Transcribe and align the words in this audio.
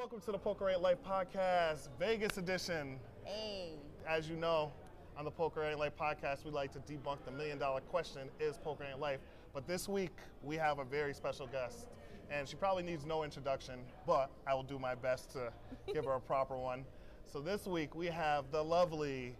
Welcome 0.00 0.20
to 0.22 0.32
the 0.32 0.38
Poker 0.38 0.70
Ain't 0.70 0.80
Life 0.80 0.96
podcast, 1.06 1.90
Vegas 1.98 2.38
edition. 2.38 2.98
Hey. 3.22 3.74
As 4.08 4.30
you 4.30 4.34
know, 4.34 4.72
on 5.14 5.26
the 5.26 5.30
Poker 5.30 5.62
Ain't 5.62 5.78
Life 5.78 5.92
podcast, 6.00 6.42
we 6.42 6.50
like 6.50 6.72
to 6.72 6.78
debunk 6.78 7.18
the 7.26 7.30
million 7.30 7.58
dollar 7.58 7.82
question 7.82 8.30
is 8.40 8.56
poker 8.56 8.84
ain't 8.84 8.98
life? 8.98 9.20
But 9.52 9.68
this 9.68 9.90
week, 9.90 10.16
we 10.42 10.56
have 10.56 10.78
a 10.78 10.84
very 10.84 11.12
special 11.12 11.46
guest. 11.48 11.88
And 12.30 12.48
she 12.48 12.56
probably 12.56 12.82
needs 12.82 13.04
no 13.04 13.24
introduction, 13.24 13.80
but 14.06 14.30
I 14.46 14.54
will 14.54 14.62
do 14.62 14.78
my 14.78 14.94
best 14.94 15.32
to 15.32 15.52
give 15.92 16.06
her 16.06 16.14
a 16.14 16.20
proper 16.20 16.56
one. 16.70 16.86
So 17.26 17.38
this 17.38 17.66
week, 17.66 17.94
we 17.94 18.06
have 18.06 18.50
the 18.50 18.64
lovely, 18.64 19.36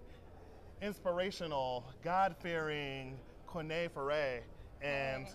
inspirational, 0.83 1.87
God 2.05 2.37
fearing 2.39 3.19
Quene 3.49 3.89
Foree. 3.89 4.41
And 4.83 5.27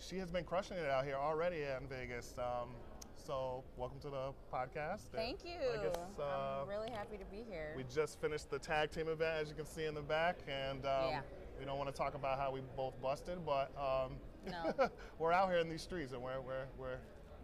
she 0.00 0.18
has 0.18 0.32
been 0.32 0.42
crushing 0.42 0.78
it 0.78 0.90
out 0.90 1.04
here 1.04 1.14
already 1.14 1.58
in 1.58 1.86
Vegas. 1.88 2.34
Um, 2.38 2.70
so, 3.28 3.62
welcome 3.76 4.00
to 4.00 4.08
the 4.08 4.32
podcast. 4.50 5.02
Thanh 5.14 5.36
you. 5.44 5.58
I 5.78 5.82
guess, 5.84 5.94
uh, 6.18 6.62
I'm 6.62 6.68
really 6.68 6.90
happy 6.90 7.18
to 7.18 7.26
be 7.26 7.44
here. 7.46 7.74
we 7.76 7.84
just 7.94 8.18
finished 8.22 8.50
the 8.50 8.58
tag 8.58 8.90
team 8.90 9.06
event, 9.08 9.42
as 9.42 9.50
you 9.50 9.54
can 9.54 9.66
see 9.66 9.84
in 9.84 9.94
the 9.94 10.00
back, 10.00 10.38
and 10.48 10.78
um, 10.86 11.10
Yeah. 11.10 11.20
we 11.60 11.66
don't 11.66 11.76
want 11.76 11.90
to 11.90 11.94
talk 11.94 12.14
about 12.14 12.38
how 12.38 12.50
we 12.50 12.62
both 12.74 12.94
busted, 13.02 13.44
but 13.44 13.70
um, 13.76 14.16
No. 14.50 14.88
we're 15.18 15.32
out 15.32 15.50
here 15.50 15.58
in 15.58 15.68
these 15.68 15.82
streets, 15.82 16.14
and 16.14 16.22
we're 16.22 16.40
we're, 16.40 16.64
we're 16.78 16.96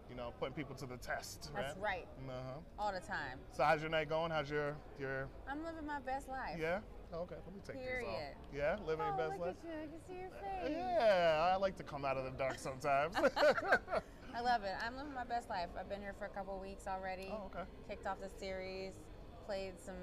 you 0.08 0.16
know 0.16 0.32
putting 0.40 0.54
people 0.54 0.74
to 0.76 0.86
the 0.86 0.96
test. 0.96 1.50
That's 1.54 1.76
right. 1.76 2.06
Uh-huh. 2.30 2.60
All 2.78 2.90
the 2.90 3.00
time. 3.06 3.38
So 3.52 3.62
how's 3.64 3.82
your 3.82 3.90
night 3.90 4.08
going? 4.08 4.30
How's 4.30 4.48
your 4.50 4.74
your 4.98 5.28
I'm 5.46 5.62
living 5.66 5.86
my 5.86 6.00
best 6.00 6.28
life. 6.30 6.56
yeah? 6.58 6.78
Okay, 7.12 7.36
let 7.44 7.54
me 7.54 7.60
take 7.66 7.76
Period. 7.76 8.08
these 8.08 8.16
off. 8.16 8.80
Yeah, 8.80 8.86
living 8.86 9.04
Oh, 9.04 9.08
your 9.08 9.16
best 9.18 9.38
look 9.38 9.48
life. 9.48 9.56
at 9.62 9.68
you. 9.68 9.82
I 9.82 9.86
can 9.86 10.00
see 10.08 10.18
your 10.18 10.30
face. 10.30 10.76
Yeah, 10.98 11.50
I 11.52 11.56
like 11.56 11.76
to 11.76 11.82
come 11.82 12.06
out 12.06 12.16
of 12.16 12.24
the 12.24 12.30
dark 12.38 12.58
sometimes. 12.58 13.14
I 14.34 14.40
love 14.40 14.64
it. 14.64 14.72
I'm 14.84 14.96
living 14.96 15.14
my 15.14 15.24
best 15.24 15.48
life. 15.48 15.68
I've 15.78 15.88
been 15.88 16.00
here 16.00 16.14
for 16.18 16.24
a 16.26 16.28
couple 16.28 16.58
weeks 16.58 16.86
already. 16.86 17.28
Oh, 17.30 17.50
okay. 17.54 17.64
Kicked 17.88 18.06
off 18.06 18.18
the 18.20 18.28
series, 18.28 18.94
played 19.46 19.74
some 19.84 19.94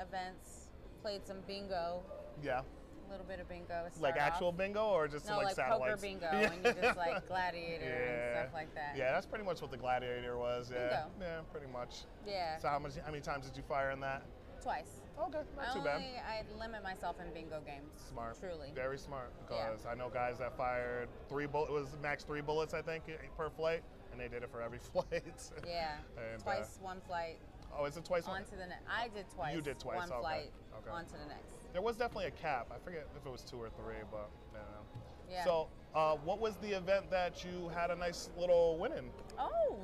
events, 0.00 0.70
played 1.02 1.26
some 1.26 1.38
bingo, 1.46 2.02
yeah, 2.42 2.60
a 2.60 3.10
little 3.10 3.26
bit 3.26 3.40
of 3.40 3.48
bingo. 3.48 3.84
like 4.00 4.16
actual 4.16 4.48
off. 4.48 4.56
bingo 4.56 4.84
or 4.86 5.08
just 5.08 5.26
No, 5.28 5.36
like, 5.38 5.56
like, 5.58 5.68
poker 5.68 5.96
bingo, 6.00 6.26
Yeah. 6.32 6.52
and 6.52 6.64
you 6.64 6.82
just 6.82 6.96
like 6.96 7.26
gladiator 7.26 7.84
and 7.84 8.36
stuff 8.46 8.54
like 8.54 8.74
that. 8.74 8.94
Yeah, 8.96 9.12
that's 9.12 9.26
pretty 9.26 9.44
much 9.44 9.60
what 9.60 9.70
the 9.70 9.76
gladiator 9.76 10.38
was. 10.38 10.70
Yeah, 10.72 10.78
Bingo. 10.88 11.10
yeah, 11.20 11.40
pretty 11.50 11.66
much. 11.66 12.04
Yeah. 12.26 12.58
So 12.58 12.68
how 12.68 12.78
much? 12.78 12.92
How 13.04 13.10
many 13.10 13.22
times 13.22 13.46
did 13.46 13.56
you 13.56 13.62
fire 13.64 13.90
in 13.90 14.00
that? 14.00 14.22
Twice. 14.62 15.00
Okay, 15.18 15.38
not 15.56 15.68
I 15.68 15.72
too 15.72 15.78
only 15.80 15.90
bad. 15.90 16.02
I 16.26 16.58
limit 16.58 16.82
myself 16.82 17.16
in 17.20 17.32
bingo 17.34 17.60
games. 17.66 17.90
Smart. 18.10 18.38
Truly. 18.38 18.72
Very 18.74 18.98
smart. 18.98 19.32
Because 19.46 19.86
I 19.86 19.94
know 19.94 20.08
guys 20.08 20.38
that 20.38 20.56
fired 20.56 21.08
three 21.28 21.46
bullets. 21.46 21.70
It 21.70 21.74
was 21.74 21.96
max 22.02 22.24
three 22.24 22.40
bullets, 22.40 22.72
I 22.74 22.82
think, 22.82 23.04
per 23.36 23.50
flight, 23.50 23.82
and 24.10 24.20
they 24.20 24.28
did 24.28 24.42
it 24.42 24.50
for 24.50 24.62
every 24.62 24.78
flight. 24.92 25.50
Yeah. 25.66 25.96
And, 26.16 26.40
uh, 26.40 26.44
twice 26.44 26.78
one 26.80 27.00
flight 27.06 27.38
Oh, 27.78 27.84
is 27.86 27.96
it 27.96 28.04
twice? 28.04 28.26
One? 28.26 28.42
On 28.42 28.44
to 28.44 28.50
the 28.56 28.66
next. 28.66 28.84
I 28.88 29.08
did 29.08 29.28
twice. 29.30 29.54
You 29.54 29.60
did 29.62 29.78
twice, 29.78 29.98
One 29.98 30.12
okay, 30.12 30.20
flight 30.20 30.50
okay. 30.78 30.90
on 30.90 31.04
to 31.06 31.12
the 31.12 31.26
next. 31.28 31.72
There 31.72 31.82
was 31.82 31.96
definitely 31.96 32.26
a 32.26 32.32
cap. 32.32 32.68
I 32.70 32.78
forget 32.84 33.06
if 33.16 33.26
it 33.26 33.30
was 33.30 33.42
two 33.42 33.56
or 33.56 33.70
three, 33.70 33.96
but 34.10 34.28
I 34.54 34.58
don't 34.58 34.70
know. 34.72 35.02
Yeah. 35.30 35.44
So, 35.44 35.68
uh, 35.94 36.16
what 36.16 36.38
was 36.38 36.56
the 36.56 36.76
event 36.76 37.10
that 37.10 37.44
you 37.44 37.70
had 37.70 37.90
a 37.90 37.96
nice 37.96 38.28
little 38.36 38.76
win 38.78 38.92
in? 38.92 39.04
Oh. 39.38 39.78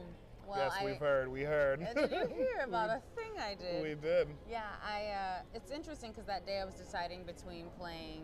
Well, 0.49 0.59
yes, 0.59 0.73
I, 0.81 0.85
we've 0.85 0.97
heard. 0.97 1.29
We 1.29 1.43
heard. 1.43 1.81
Did 1.95 2.11
you 2.11 2.27
hear 2.35 2.65
about 2.65 2.89
a 2.89 3.03
thing 3.15 3.33
I 3.39 3.55
did? 3.55 3.83
we 3.83 3.95
did. 3.95 4.29
Yeah, 4.49 4.63
I. 4.83 5.07
Uh, 5.07 5.43
it's 5.55 5.71
interesting 5.71 6.11
because 6.11 6.27
that 6.27 6.47
day 6.47 6.59
I 6.61 6.65
was 6.65 6.75
deciding 6.75 7.25
between 7.25 7.67
playing 7.79 8.23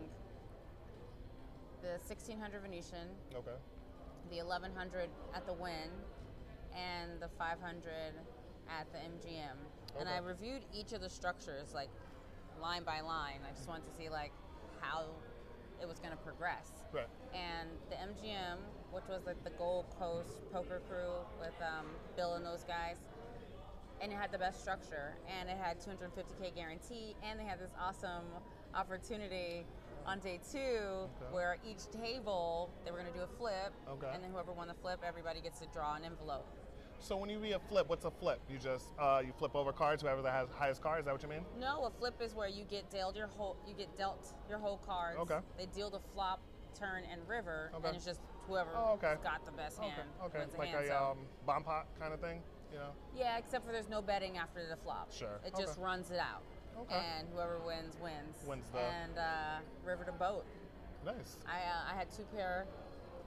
the 1.83 1.99
1600 2.07 2.61
Venetian, 2.63 3.09
Okay. 3.35 3.51
the 4.31 4.37
1100 4.37 5.09
at 5.35 5.45
the 5.45 5.53
Wynn, 5.53 5.91
and 6.75 7.21
the 7.21 7.29
500 7.37 7.91
at 8.67 8.91
the 8.91 8.97
MGM. 8.97 9.57
And 9.99 10.09
I 10.09 10.17
reviewed 10.17 10.63
each 10.73 10.93
of 10.93 11.01
the 11.01 11.09
structures 11.09 11.73
like 11.75 11.89
line 12.59 12.83
by 12.83 13.01
line. 13.01 13.39
I 13.47 13.53
just 13.53 13.67
wanted 13.67 13.85
to 13.85 13.95
see 13.95 14.09
like 14.09 14.31
how 14.81 15.05
it 15.79 15.87
was 15.87 15.99
going 15.99 16.11
to 16.11 16.17
progress. 16.17 16.71
Right. 16.91 17.07
And 17.35 17.69
the 17.91 17.95
MGM, 17.95 18.57
which 18.91 19.03
was 19.09 19.21
like 19.25 19.41
the 19.43 19.49
Gold 19.51 19.85
Coast 19.99 20.29
Poker 20.51 20.81
Crew 20.89 21.11
with 21.39 21.53
um, 21.61 21.85
Bill 22.15 22.33
and 22.35 22.45
those 22.45 22.63
guys, 22.63 22.97
and 24.01 24.11
it 24.11 24.15
had 24.15 24.31
the 24.31 24.37
best 24.37 24.61
structure, 24.61 25.15
and 25.39 25.49
it 25.49 25.57
had 25.57 25.79
250k 25.79 26.55
guarantee, 26.55 27.15
and 27.23 27.39
they 27.39 27.43
had 27.43 27.59
this 27.59 27.71
awesome 27.79 28.23
opportunity 28.73 29.65
on 30.05 30.19
day 30.19 30.39
two 30.51 31.07
where 31.31 31.57
each 31.67 31.89
table 31.91 32.69
they 32.83 32.91
were 32.91 32.97
going 32.99 33.11
to 33.11 33.17
do 33.17 33.23
a 33.23 33.37
flip, 33.37 33.73
Okay. 33.89 34.07
and 34.13 34.23
then 34.23 34.31
whoever 34.31 34.51
won 34.51 34.67
the 34.67 34.73
flip, 34.75 34.99
everybody 35.05 35.41
gets 35.41 35.59
to 35.59 35.65
draw 35.73 35.95
an 35.95 36.03
envelope. 36.03 36.45
So 36.99 37.17
when 37.17 37.29
you 37.29 37.39
read 37.39 37.53
a 37.53 37.59
flip, 37.59 37.89
what's 37.89 38.05
a 38.05 38.11
flip? 38.11 38.39
You 38.49 38.57
just 38.57 38.85
uh, 38.97 39.21
you 39.25 39.33
flip 39.37 39.53
over 39.55 39.73
cards, 39.73 40.01
whoever 40.01 40.21
that 40.21 40.31
has 40.31 40.49
highest 40.49 40.81
card. 40.81 40.99
Is 40.99 41.05
that 41.05 41.11
what 41.13 41.21
you 41.23 41.27
mean? 41.29 41.43
No, 41.59 41.83
a 41.85 41.91
flip 41.91 42.15
is 42.21 42.33
where 42.33 42.47
you 42.47 42.63
get 42.63 42.89
dealt 42.89 43.15
your 43.17 43.27
whole 43.27 43.57
you 43.67 43.73
get 43.73 43.95
dealt 43.97 44.33
your 44.49 44.59
whole 44.59 44.77
cards. 44.77 45.17
Okay. 45.19 45.39
They 45.57 45.65
deal 45.65 45.89
the 45.89 45.99
flop, 46.13 46.39
turn, 46.73 47.03
and 47.11 47.27
river, 47.27 47.71
Okay. 47.75 47.87
and 47.89 47.97
it's 47.97 48.05
just 48.05 48.21
whoever 48.47 48.71
Oh, 48.75 48.93
okay. 48.93 49.15
got 49.23 49.45
the 49.45 49.51
best 49.51 49.79
Okay. 49.79 49.89
hand 49.89 50.09
Okay. 50.23 50.45
the 50.51 50.57
Like 50.57 50.69
hand. 50.69 50.85
a 50.85 50.87
so- 50.87 51.11
um, 51.11 51.17
bomb 51.45 51.63
pot 51.63 51.87
kind 51.99 52.13
of 52.13 52.19
thing. 52.19 52.41
You 52.71 52.79
know. 52.79 52.91
Yeah, 53.15 53.37
except 53.37 53.65
for 53.65 53.71
there's 53.71 53.87
no 53.89 54.01
betting 54.01 54.37
after 54.37 54.67
the 54.67 54.75
flop. 54.75 55.11
Sure. 55.11 55.39
It 55.45 55.55
just 55.55 55.73
Okay. 55.73 55.81
runs 55.81 56.11
it 56.11 56.19
out. 56.19 56.41
Okay. 56.77 56.95
And 56.95 57.27
whoever 57.29 57.59
wins 57.59 57.95
wins. 58.01 58.43
Wins 58.45 58.67
the- 58.69 58.79
And 58.79 59.17
uh, 59.17 59.59
river 59.85 60.03
to 60.03 60.11
boat. 60.11 60.45
Nice. 61.05 61.37
I 61.47 61.57
uh, 61.59 61.91
I 61.91 61.95
had 61.95 62.11
two 62.11 62.23
pair 62.35 62.65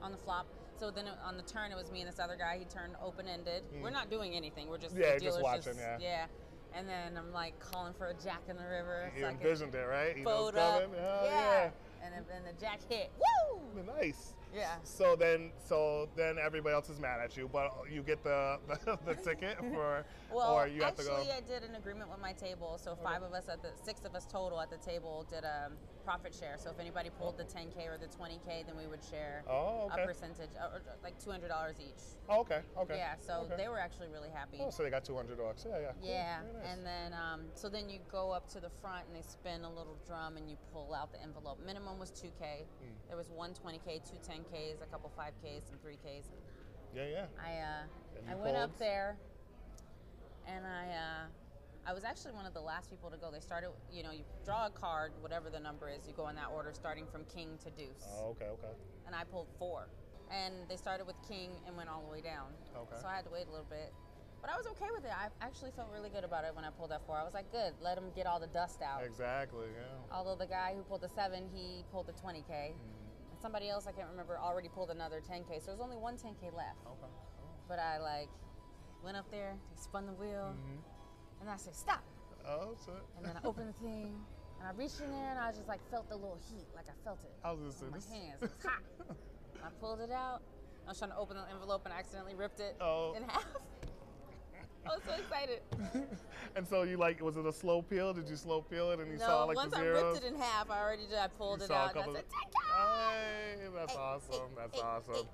on 0.01 0.11
the 0.11 0.17
flop. 0.17 0.45
So 0.77 0.91
then 0.91 1.07
on 1.23 1.35
the 1.35 1.43
turn 1.43 1.71
it 1.71 1.75
was 1.75 1.91
me 1.91 2.01
and 2.01 2.07
this 2.09 2.19
other 2.19 2.35
guy. 2.35 2.57
He 2.59 2.65
turned 2.65 2.95
open 3.03 3.27
ended. 3.27 3.63
We're 3.81 3.89
not 3.89 4.09
doing 4.09 4.35
anything. 4.35 4.69
We're 4.69 4.77
just. 4.77 4.95
Yeah, 4.95 5.17
just 5.17 5.41
watching, 5.41 5.77
yeah. 5.77 5.97
Yeah. 5.99 6.25
And 6.73 6.87
then 6.87 7.17
I'm 7.17 7.33
like 7.33 7.59
calling 7.59 7.93
for 7.93 8.07
a 8.07 8.13
jack 8.13 8.41
in 8.47 8.55
the 8.55 8.63
river. 8.63 9.11
You 9.15 9.23
so 9.23 9.29
envisioned 9.29 9.73
it, 9.73 9.85
right? 9.85 10.15
You 10.15 10.23
know 10.23 10.47
up. 10.49 10.55
Oh, 10.55 11.21
yeah. 11.25 11.71
And 12.03 12.13
then, 12.13 12.25
then 12.29 12.43
the 12.45 12.53
jack 12.61 12.79
hit. 12.87 13.11
Woo! 13.17 13.83
Nice. 13.97 14.35
Yeah. 14.55 14.75
So 14.83 15.15
then, 15.15 15.51
so 15.67 16.09
then 16.15 16.37
everybody 16.37 16.73
else 16.73 16.89
is 16.89 16.99
mad 16.99 17.19
at 17.19 17.37
you, 17.37 17.49
but 17.51 17.71
you 17.91 18.01
get 18.01 18.23
the 18.23 18.59
the, 18.67 18.97
the 19.05 19.15
ticket 19.15 19.57
for, 19.59 20.05
Well, 20.33 20.53
or 20.53 20.67
you 20.67 20.81
have 20.81 20.95
to 20.95 21.01
actually, 21.01 21.27
go. 21.27 21.33
I 21.37 21.41
did 21.41 21.63
an 21.63 21.75
agreement 21.75 22.09
with 22.09 22.19
my 22.19 22.33
table. 22.33 22.77
So 22.77 22.95
five 22.95 23.21
of 23.21 23.33
us 23.33 23.47
at 23.49 23.61
the 23.61 23.71
six 23.83 24.05
of 24.05 24.15
us 24.15 24.25
total 24.25 24.59
at 24.59 24.69
the 24.69 24.77
table 24.77 25.25
did 25.29 25.43
a 25.43 25.71
profit 26.03 26.33
share. 26.33 26.55
So 26.57 26.69
if 26.71 26.79
anybody 26.79 27.09
pulled 27.17 27.37
the 27.37 27.43
10k 27.43 27.87
or 27.87 27.97
the 27.97 28.07
20k, 28.07 28.65
then 28.65 28.75
we 28.77 28.87
would 28.87 29.03
share 29.03 29.43
Oh, 29.49 29.89
okay. 29.91 30.03
a 30.03 30.07
percentage, 30.07 30.49
or, 30.57 30.81
like 31.03 31.19
200 31.23 31.47
dollars 31.47 31.77
each. 31.79 32.01
Oh, 32.29 32.41
okay. 32.41 32.61
Okay. 32.77 32.97
Yeah. 32.97 33.15
So 33.19 33.45
okay. 33.45 33.55
they 33.57 33.67
were 33.67 33.79
actually 33.79 34.07
really 34.09 34.29
happy. 34.29 34.57
Oh, 34.61 34.69
so 34.69 34.83
they 34.83 34.89
got 34.89 35.05
two 35.05 35.15
hundred 35.15 35.37
bucks. 35.37 35.65
Yeah, 35.67 35.79
yeah. 35.79 35.91
Cool. 35.99 36.09
Yeah, 36.09 36.39
nice. 36.41 36.65
and 36.71 36.85
then 36.85 37.13
um, 37.13 37.41
so 37.55 37.69
then 37.69 37.89
you 37.89 37.99
go 38.11 38.31
up 38.31 38.47
to 38.49 38.59
the 38.59 38.69
front 38.81 39.05
and 39.07 39.15
they 39.15 39.27
spin 39.27 39.63
a 39.63 39.69
little 39.69 39.97
drum 40.05 40.37
and 40.37 40.49
you 40.49 40.57
pull 40.73 40.93
out 40.93 41.11
the 41.11 41.21
envelope. 41.21 41.59
Minimum 41.65 41.99
was 41.99 42.11
2K. 42.11 42.63
Hmm. 42.65 42.93
There 43.07 43.17
was 43.17 43.29
one 43.29 43.51
20K, 43.51 44.01
two 44.09 44.17
10Ks, 44.27 44.81
a 44.81 44.85
couple 44.85 45.11
5Ks, 45.17 45.71
and 45.71 45.81
3Ks. 45.83 46.25
yeah, 46.95 47.03
yeah. 47.11 47.25
I 47.37 47.59
uh, 47.59 48.31
I 48.31 48.35
went 48.35 48.57
up 48.57 48.77
there, 48.77 49.17
and 50.47 50.65
I 50.65 50.85
uh, 50.89 51.25
I 51.85 51.93
was 51.93 52.03
actually 52.03 52.33
one 52.33 52.45
of 52.45 52.53
the 52.53 52.61
last 52.61 52.89
people 52.89 53.09
to 53.09 53.17
go. 53.17 53.31
They 53.31 53.39
started, 53.39 53.69
you 53.91 54.03
know, 54.03 54.11
you 54.11 54.23
draw 54.45 54.67
a 54.67 54.69
card, 54.69 55.11
whatever 55.21 55.49
the 55.49 55.59
number 55.59 55.89
is, 55.89 56.07
you 56.07 56.13
go 56.13 56.27
in 56.27 56.35
that 56.35 56.49
order, 56.53 56.71
starting 56.73 57.05
from 57.11 57.25
king 57.25 57.57
to 57.63 57.69
deuce. 57.71 58.05
Oh, 58.19 58.35
okay, 58.35 58.45
okay. 58.45 58.73
And 59.07 59.15
I 59.15 59.23
pulled 59.23 59.47
four, 59.57 59.87
and 60.29 60.53
they 60.69 60.75
started 60.75 61.07
with 61.07 61.15
king 61.27 61.51
and 61.65 61.75
went 61.75 61.89
all 61.89 62.03
the 62.05 62.11
way 62.11 62.21
down. 62.21 62.53
Okay. 62.75 62.95
So 63.01 63.07
I 63.07 63.15
had 63.15 63.25
to 63.25 63.31
wait 63.31 63.47
a 63.47 63.51
little 63.51 63.69
bit. 63.69 63.93
But 64.41 64.49
I 64.51 64.55
was 64.55 64.67
okay 64.67 64.87
with 64.95 65.03
it. 65.03 65.11
I 65.11 65.27
actually 65.43 65.71
felt 65.71 65.89
really 65.91 66.09
good 66.09 66.23
about 66.23 66.45
it 66.45 66.55
when 66.55 66.63
I 66.63 66.69
pulled 66.69 66.91
that 66.91 67.05
four. 67.05 67.17
I 67.17 67.23
was 67.23 67.33
like, 67.33 67.51
good, 67.51 67.73
let 67.81 67.95
them 67.95 68.11
get 68.15 68.25
all 68.25 68.39
the 68.39 68.47
dust 68.47 68.81
out. 68.81 69.03
Exactly. 69.03 69.67
Yeah. 69.75 70.15
Although 70.15 70.35
the 70.35 70.47
guy 70.47 70.73
who 70.75 70.81
pulled 70.83 71.01
the 71.01 71.09
seven, 71.09 71.43
he 71.53 71.83
pulled 71.91 72.07
the 72.07 72.13
20K. 72.13 72.47
Mm-hmm. 72.47 73.31
And 73.31 73.39
somebody 73.41 73.67
else, 73.67 73.85
I 73.85 73.91
can't 73.91 74.07
remember, 74.09 74.39
already 74.39 74.69
pulled 74.69 74.91
another 74.91 75.19
10K. 75.19 75.59
So 75.59 75.67
there's 75.67 75.81
only 75.81 75.97
one 75.97 76.15
10K 76.15 76.55
left. 76.55 76.79
Okay. 76.87 77.11
But 77.67 77.79
I 77.79 77.99
like 77.99 78.29
went 79.03 79.17
up 79.17 79.29
there, 79.31 79.55
spun 79.75 80.05
the 80.05 80.13
wheel, 80.13 80.55
and 81.41 81.49
I 81.49 81.55
said, 81.57 81.75
stop. 81.75 82.03
Oh, 82.47 82.75
shit. 82.85 82.95
And 83.17 83.25
then 83.25 83.33
I 83.41 83.47
opened 83.47 83.69
the 83.69 83.79
thing, 83.83 84.15
and 84.59 84.67
I 84.67 84.71
reached 84.71 84.99
in 85.01 85.11
there, 85.11 85.29
and 85.29 85.39
I 85.39 85.51
just 85.51 85.67
like 85.67 85.79
felt 85.91 86.09
the 86.09 86.15
little 86.15 86.39
heat, 86.49 86.65
like 86.75 86.85
I 86.89 86.95
felt 87.03 87.19
it 87.23 87.31
I 87.43 87.51
was 87.51 87.59
gonna 87.59 87.71
say 87.73 87.85
my 87.91 88.15
hands. 88.15 88.41
It 88.41 88.49
was 88.49 88.51
hot. 88.63 88.83
I 89.63 89.69
pulled 89.79 89.99
it 90.01 90.11
out. 90.11 90.41
I 90.85 90.89
was 90.89 90.97
trying 90.97 91.11
to 91.11 91.17
open 91.17 91.37
the 91.37 91.43
envelope 91.53 91.81
and 91.85 91.93
I 91.93 91.99
accidentally 91.99 92.33
ripped 92.35 92.59
it 92.59 92.75
Oh. 92.81 93.13
in 93.15 93.23
half. 93.23 93.45
I 94.89 94.95
was 94.95 95.03
so 95.05 95.13
excited. 95.13 95.61
And 96.55 96.67
so 96.67 96.81
you 96.81 96.97
like, 96.97 97.21
was 97.21 97.37
it 97.37 97.45
a 97.45 97.53
slow 97.53 97.81
peel? 97.81 98.11
Did 98.13 98.27
you 98.27 98.35
slow 98.35 98.61
peel 98.61 98.91
it 98.91 98.99
and 98.99 99.11
you 99.11 99.19
no, 99.19 99.25
saw 99.25 99.43
like 99.45 99.55
once 99.55 99.71
the 99.73 99.79
I 99.79 99.83
ripped 99.83 100.17
it 100.17 100.23
in 100.23 100.35
half, 100.35 100.69
I 100.71 100.79
already 100.81 101.05
did. 101.07 101.17
I 101.17 101.27
pulled 101.27 101.59
You 101.59 101.65
it 101.65 101.71
out 101.71 101.95
and 101.95 101.99
I 101.99 102.13
said! 102.13 102.23
Hey, 102.75 103.67
that's 103.75 103.91
Hey, 103.93 103.97
awesome. 103.99 104.33
hey, 104.35 104.55
that's 104.57 104.75
hey, 104.75 104.81
awesome. 104.81 105.27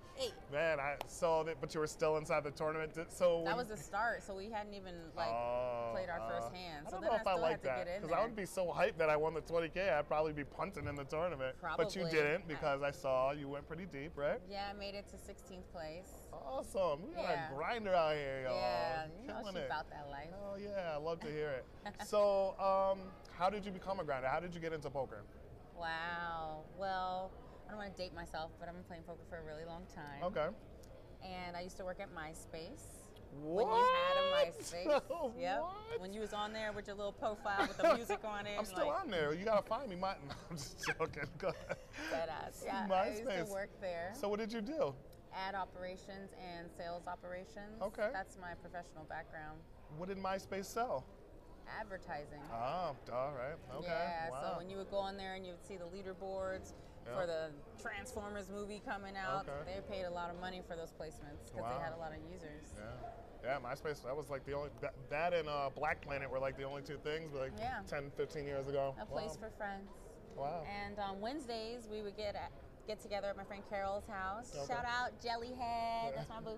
Man, 0.51 0.79
I 0.79 0.95
saw 1.07 1.43
that, 1.43 1.61
but 1.61 1.73
you 1.73 1.79
were 1.79 1.87
still 1.87 2.17
inside 2.17 2.43
the 2.43 2.51
tournament. 2.51 2.91
So 3.09 3.43
That 3.45 3.55
was 3.55 3.67
the 3.67 3.77
start, 3.77 4.23
so 4.23 4.35
we 4.35 4.49
hadn't 4.49 4.73
even 4.73 4.93
like 5.15 5.29
Oh, 5.29 5.91
played 5.93 6.09
our 6.09 6.19
uh, 6.19 6.27
first 6.27 6.53
hand. 6.53 6.85
I 6.87 6.91
don't 6.91 7.01
know 7.01 7.11
I 7.11 7.15
if 7.15 7.27
I 7.27 7.35
like 7.35 7.61
that 7.63 7.87
because. 8.01 8.11
I 8.15 8.21
would 8.21 8.35
be 8.35 8.45
so 8.45 8.67
hyped 8.67 8.97
that 8.97 9.09
I 9.09 9.15
won 9.15 9.33
the 9.33 9.41
20k. 9.41 9.97
I'd 9.97 10.07
probably 10.07 10.33
be 10.33 10.43
punting 10.43 10.87
in 10.87 10.95
the 10.95 11.05
tournament. 11.05 11.55
Probably. 11.59 11.85
But 11.85 11.95
you 11.95 12.05
didn't 12.09 12.47
because 12.47 12.81
I 12.81 12.91
saw 12.91 13.31
you 13.31 13.47
went 13.47 13.67
pretty 13.67 13.85
deep, 13.85 14.11
right? 14.15 14.39
yeah, 14.49 14.67
I 14.69 14.77
made 14.77 14.95
it 14.95 15.07
to 15.09 15.15
16th 15.17 15.67
place. 15.71 16.09
Awesome. 16.33 17.07
We 17.07 17.13
got 17.15 17.23
Yeah. 17.23 17.51
a 17.51 17.55
grinder 17.55 17.93
out 17.93 18.15
here, 18.15 18.43
y'all. 18.47 18.55
Yeah, 18.55 19.05
you 19.21 19.27
know, 19.27 19.41
Killing 19.45 19.65
about 19.65 19.89
that 19.89 20.07
life. 20.09 20.29
Oh 20.33 20.57
yeah, 20.57 20.93
I 20.93 20.97
love 20.97 21.19
to 21.21 21.27
hear 21.27 21.49
it. 21.49 21.65
so, 22.05 22.55
um, 22.59 22.99
how 23.37 23.49
did 23.49 23.65
you 23.65 23.71
become 23.71 23.99
a 23.99 24.03
grinder? 24.03 24.27
How 24.27 24.39
did 24.39 24.53
you 24.53 24.59
get 24.59 24.73
into 24.73 24.89
poker? 24.89 25.23
Wow. 25.77 26.63
Well, 26.79 27.31
I 27.67 27.71
don't 27.71 27.79
want 27.79 27.95
to 27.95 28.01
date 28.01 28.15
myself, 28.15 28.51
but 28.59 28.69
I've 28.69 28.75
been 28.75 28.83
playing 28.83 29.03
poker 29.03 29.23
for 29.29 29.37
a 29.37 29.43
really 29.43 29.65
long 29.65 29.83
time. 29.93 30.23
Okay. 30.23 30.47
And 31.23 31.55
I 31.55 31.61
used 31.61 31.77
to 31.77 31.85
work 31.85 31.99
at 31.99 32.09
MySpace. 32.13 33.05
What? 33.41 33.67
When 33.67 33.75
you 33.75 33.83
had 33.83 34.17
a 34.17 34.51
MySpace. 34.51 35.01
Yep. 35.39 35.61
What? 35.61 36.01
When 36.01 36.13
you 36.13 36.21
was 36.21 36.33
on 36.33 36.53
there 36.53 36.71
with 36.71 36.87
your 36.87 36.95
little 36.95 37.11
profile 37.11 37.67
with 37.67 37.77
the 37.77 37.95
music 37.95 38.19
on 38.23 38.45
it. 38.45 38.55
I'm 38.59 38.65
still 38.65 38.87
like, 38.87 39.01
on 39.01 39.09
there. 39.09 39.33
You 39.33 39.45
gotta 39.45 39.67
find 39.67 39.89
me. 39.89 39.95
My, 39.95 40.13
no, 40.27 40.35
I'm 40.49 40.57
just 40.57 40.85
joking. 40.87 41.23
Go 41.37 41.49
ahead. 41.49 41.77
Badass. 42.11 42.63
Yeah, 42.63 42.87
I 42.91 43.09
used 43.09 43.23
to 43.23 43.29
MySpace. 43.29 43.49
work 43.49 43.69
there. 43.81 44.13
So 44.19 44.29
what 44.29 44.39
did 44.39 44.53
you 44.53 44.61
do? 44.61 44.93
Ad 45.35 45.53
operations 45.53 46.31
and 46.39 46.69
sales 46.77 47.03
operations. 47.07 47.81
Okay. 47.81 48.09
That's 48.13 48.37
my 48.39 48.53
professional 48.61 49.03
background. 49.09 49.59
What 49.97 50.07
did 50.07 50.17
MySpace 50.17 50.65
sell? 50.65 51.05
Advertising. 51.79 52.39
Oh, 52.53 52.95
all 53.11 53.33
right. 53.35 53.57
Okay. 53.75 53.87
Yeah, 53.87 54.29
wow. 54.31 54.41
so 54.53 54.57
when 54.57 54.69
you 54.69 54.77
would 54.77 54.89
go 54.89 54.97
on 54.97 55.17
there 55.17 55.33
and 55.35 55.45
you 55.45 55.51
would 55.53 55.65
see 55.65 55.77
the 55.77 55.85
leaderboards 55.85 56.73
Yeah. 57.05 57.19
for 57.19 57.25
the 57.27 57.51
Transformers 57.81 58.49
movie 58.49 58.81
coming 58.85 59.15
out, 59.17 59.47
Okay. 59.49 59.73
they 59.75 59.81
paid 59.93 60.03
a 60.05 60.09
lot 60.09 60.29
of 60.29 60.39
money 60.39 60.61
for 60.67 60.75
those 60.75 60.93
placements 60.93 61.45
because 61.51 61.61
Wow. 61.61 61.77
they 61.77 61.83
had 61.83 61.93
a 61.93 61.97
lot 61.97 62.11
of 62.13 62.19
users. 62.31 62.73
Yeah. 62.77 62.83
Yeah, 63.43 63.59
MySpace, 63.59 64.01
that 64.03 64.15
was 64.15 64.29
like 64.29 64.43
the 64.45 64.53
only, 64.53 64.69
that, 64.81 64.93
that 65.09 65.33
and 65.33 65.47
uh, 65.49 65.69
Black 65.75 66.01
Planet 66.01 66.29
were 66.31 66.39
like 66.39 66.55
the 66.57 66.63
only 66.63 66.81
two 66.81 66.97
things, 66.97 67.33
like 67.33 67.51
Yeah. 67.59 67.81
10, 67.87 68.09
15 68.11 68.45
years 68.45 68.67
ago. 68.67 68.95
A 68.99 69.05
place 69.05 69.35
for 69.35 69.49
friends. 69.51 69.89
Wow. 70.35 70.63
And 70.65 70.97
on 70.99 71.19
Wednesdays, 71.21 71.87
we 71.89 72.01
would 72.01 72.15
get 72.17 72.35
get 72.87 72.99
together 73.01 73.27
at 73.27 73.37
my 73.37 73.43
friend 73.43 73.63
Carol's 73.69 74.05
house. 74.07 74.53
Okay. 74.55 74.73
Shout 74.73 74.85
out 74.85 75.11
Jellyhead, 75.21 75.57
Yeah. 75.59 76.11
that's 76.15 76.29
my 76.29 76.39
boo. 76.41 76.57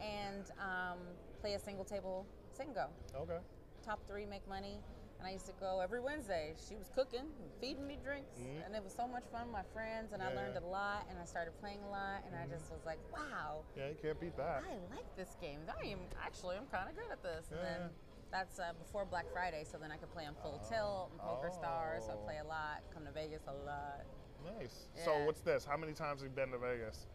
And 0.00 0.50
um, 0.58 0.98
play 1.40 1.54
a 1.54 1.58
single 1.58 1.84
table 1.84 2.26
single. 2.52 2.90
Okay. 3.14 3.38
Top 3.84 4.00
three 4.06 4.26
make 4.26 4.46
money. 4.48 4.80
And 5.18 5.28
I 5.28 5.32
used 5.32 5.44
to 5.46 5.52
go 5.60 5.80
every 5.80 6.00
Wednesday. 6.00 6.54
She 6.66 6.76
was 6.76 6.88
cooking, 6.94 7.26
feeding 7.60 7.86
me 7.86 7.98
drinks, 8.02 8.38
Mhm. 8.38 8.64
and 8.64 8.74
it 8.74 8.82
was 8.82 8.94
so 8.94 9.06
much 9.06 9.24
fun 9.30 9.48
with 9.48 9.52
my 9.52 9.62
friends. 9.74 10.12
And 10.14 10.22
I 10.22 10.28
learned 10.32 10.54
yeah. 10.54 10.60
Mm-hmm. 10.60 10.68
a 10.68 10.70
lot, 10.80 11.06
and 11.10 11.18
I 11.18 11.26
started 11.26 11.52
playing 11.60 11.82
a 11.84 11.90
lot. 11.90 12.24
And 12.24 12.34
I 12.34 12.46
just 12.46 12.70
was 12.72 12.80
like, 12.86 12.98
wow, 13.12 13.62
Yeah, 13.76 13.88
you 13.88 13.96
can't 14.00 14.18
beat 14.18 14.34
that. 14.38 14.62
I 14.64 14.94
like 14.96 15.04
this 15.16 15.36
game. 15.38 15.60
I 15.68 15.86
am 15.88 15.98
actually, 16.24 16.56
I'm 16.56 16.66
kind 16.68 16.88
of 16.88 16.96
good 16.96 17.10
at 17.12 17.22
this. 17.22 17.50
And 17.50 17.60
Yeah. 17.60 17.64
then 17.80 17.90
that's 18.30 18.58
uh, 18.58 18.72
before 18.78 19.04
Black 19.04 19.26
Friday, 19.30 19.64
so 19.64 19.76
then 19.76 19.92
I 19.92 19.98
could 19.98 20.10
play 20.10 20.24
on 20.24 20.34
Full 20.36 20.58
Tilt 20.60 21.10
and 21.10 21.20
Poker 21.20 21.50
Stars. 21.52 22.06
So 22.06 22.12
I 22.12 22.14
Oh. 22.14 22.24
play 22.24 22.38
a 22.38 22.44
lot. 22.44 22.80
Come 22.94 23.04
to 23.04 23.12
Vegas 23.12 23.46
a 23.46 23.52
lot. 23.52 24.06
Nice. 24.44 24.86
So 25.04 25.24
what's 25.24 25.40
this? 25.40 25.64
How 25.64 25.76
many 25.76 25.92
times 25.92 26.20
have 26.20 26.30
you 26.30 26.34
been 26.34 26.50
to 26.50 26.58
Vegas? 26.58 27.06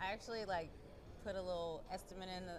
I 0.00 0.12
actually 0.12 0.44
like 0.44 0.70
put 1.24 1.36
a 1.36 1.42
little 1.42 1.84
estimate 1.92 2.28
in 2.36 2.46
the 2.46 2.58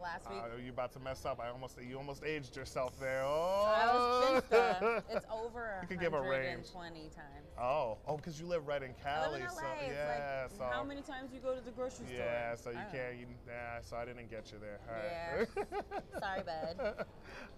last 0.00 0.28
week. 0.30 0.40
Uh, 0.42 0.56
you 0.64 0.70
about 0.70 0.92
to 0.92 0.98
mess 1.00 1.24
up. 1.24 1.40
I 1.40 1.48
almost 1.48 1.78
you 1.82 1.96
almost 1.96 2.24
aged 2.24 2.56
yourself 2.56 2.98
there. 3.00 3.22
I 3.22 3.26
Oh. 3.26 4.34
was 4.34 4.42
finsta. 4.50 5.02
It's 5.10 5.26
over 5.32 5.78
You 5.82 5.88
could 5.88 6.00
give 6.00 6.14
a 6.14 6.20
range. 6.20 6.68
120 6.72 7.00
times. 7.10 7.46
oh, 7.60 7.98
oh, 8.06 8.16
because 8.16 8.40
you 8.40 8.46
live 8.46 8.66
right 8.66 8.82
in 8.82 8.90
I 8.90 9.02
Cali, 9.02 9.40
in 9.42 9.48
so 9.50 9.56
yeah, 9.86 10.46
like, 10.48 10.56
so 10.58 10.64
how 10.64 10.82
many 10.84 11.02
times 11.02 11.32
you 11.32 11.40
go 11.40 11.54
to 11.54 11.60
the 11.60 11.70
grocery 11.70 12.06
store? 12.06 12.16
yeah, 12.18 12.54
so 12.54 12.70
you 12.70 12.78
I 12.78 12.82
don't 12.82 12.92
can't. 12.92 13.18
You, 13.18 13.26
yeah, 13.46 13.80
so 13.82 13.96
I 13.96 14.04
didn't 14.04 14.30
get 14.30 14.50
you 14.52 14.58
there. 14.58 14.78
All 14.88 14.94
right. 14.94 15.48
know. 15.56 15.94
Sorry, 16.20 16.42
bud. 16.42 17.06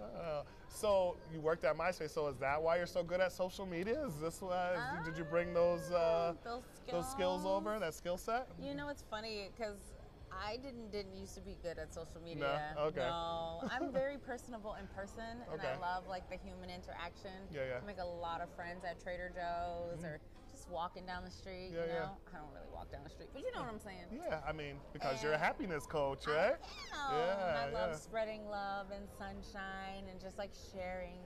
Uh, 0.01 0.43
so 0.69 1.17
you 1.33 1.41
worked 1.41 1.65
at 1.65 1.77
MySpace. 1.77 2.11
So 2.11 2.27
is 2.29 2.37
that 2.39 2.61
why 2.63 2.77
you're 2.77 2.87
so 2.87 3.03
good 3.03 3.21
at 3.21 3.33
social 3.33 3.67
media? 3.67 4.05
Is 4.07 4.17
this 4.21 4.41
why? 4.41 4.77
did 5.05 5.17
you 5.17 5.25
bring 5.25 5.53
those 5.55 5.91
uh, 5.91 6.35
those 6.45 6.63
those 6.91 7.11
skills 7.11 7.45
over? 7.47 7.79
That 7.79 7.95
skill 7.95 8.17
set? 8.17 8.49
You 8.61 8.75
know, 8.75 8.89
it's 8.89 9.03
funny 9.11 9.51
because 9.57 9.92
I 10.33 10.57
didn't 10.57 10.91
didn't 10.91 11.17
used 11.17 11.35
to 11.35 11.41
be 11.41 11.57
good 11.63 11.79
at 11.79 11.93
social 11.93 12.21
media. 12.25 12.75
No, 12.77 12.83
Okay. 12.85 13.01
No, 13.01 13.63
I'm 13.71 13.93
very 13.93 14.19
personable 14.19 14.75
in 14.81 14.87
person, 14.89 15.43
and 15.51 15.61
Okay. 15.61 15.69
I 15.69 15.77
love 15.79 16.07
like 16.09 16.29
the 16.31 16.37
human 16.37 16.71
interaction. 16.71 17.49
Yeah, 17.53 17.63
yeah. 17.69 17.81
I 17.83 17.87
make 17.87 17.99
a 18.01 18.05
lot 18.05 18.41
of 18.41 18.49
friends 18.55 18.85
at 18.85 19.01
Trader 19.03 19.31
Joe's 19.35 19.99
mm-hmm. 19.99 20.07
or 20.07 20.21
just 20.51 20.69
walking 20.69 21.07
down 21.07 21.25
the 21.25 21.31
street. 21.31 21.71
Yeah, 21.73 21.85
you 21.85 21.93
yeah. 21.93 21.99
know, 22.01 22.17
I 22.33 22.39
don't 22.39 22.53
really 22.53 22.69
walk 22.73 22.91
down 22.93 23.03
the 23.05 23.11
street, 23.11 23.31
but 23.33 23.43
you 23.43 23.53
know 23.55 23.61
what 23.61 23.71
I'm 23.73 23.81
saying. 23.81 24.07
Yeah, 24.13 24.41
I 24.47 24.53
mean 24.53 24.77
because 24.93 25.23
you're 25.23 25.33
a 25.33 25.37
And 25.37 25.45
happiness 25.45 25.87
coach, 25.87 26.29
I 26.29 26.31
right? 26.35 26.55
am. 26.55 27.15
Yeah, 27.17 27.67
I 27.67 27.71
love 27.71 27.91
yeah. 27.93 27.97
spreading 27.97 28.47
love 28.47 28.87
and 28.95 29.09
sunshine 29.19 30.05
and 30.11 30.21
just 30.21 30.39
like 30.39 30.51
sharing 30.73 31.21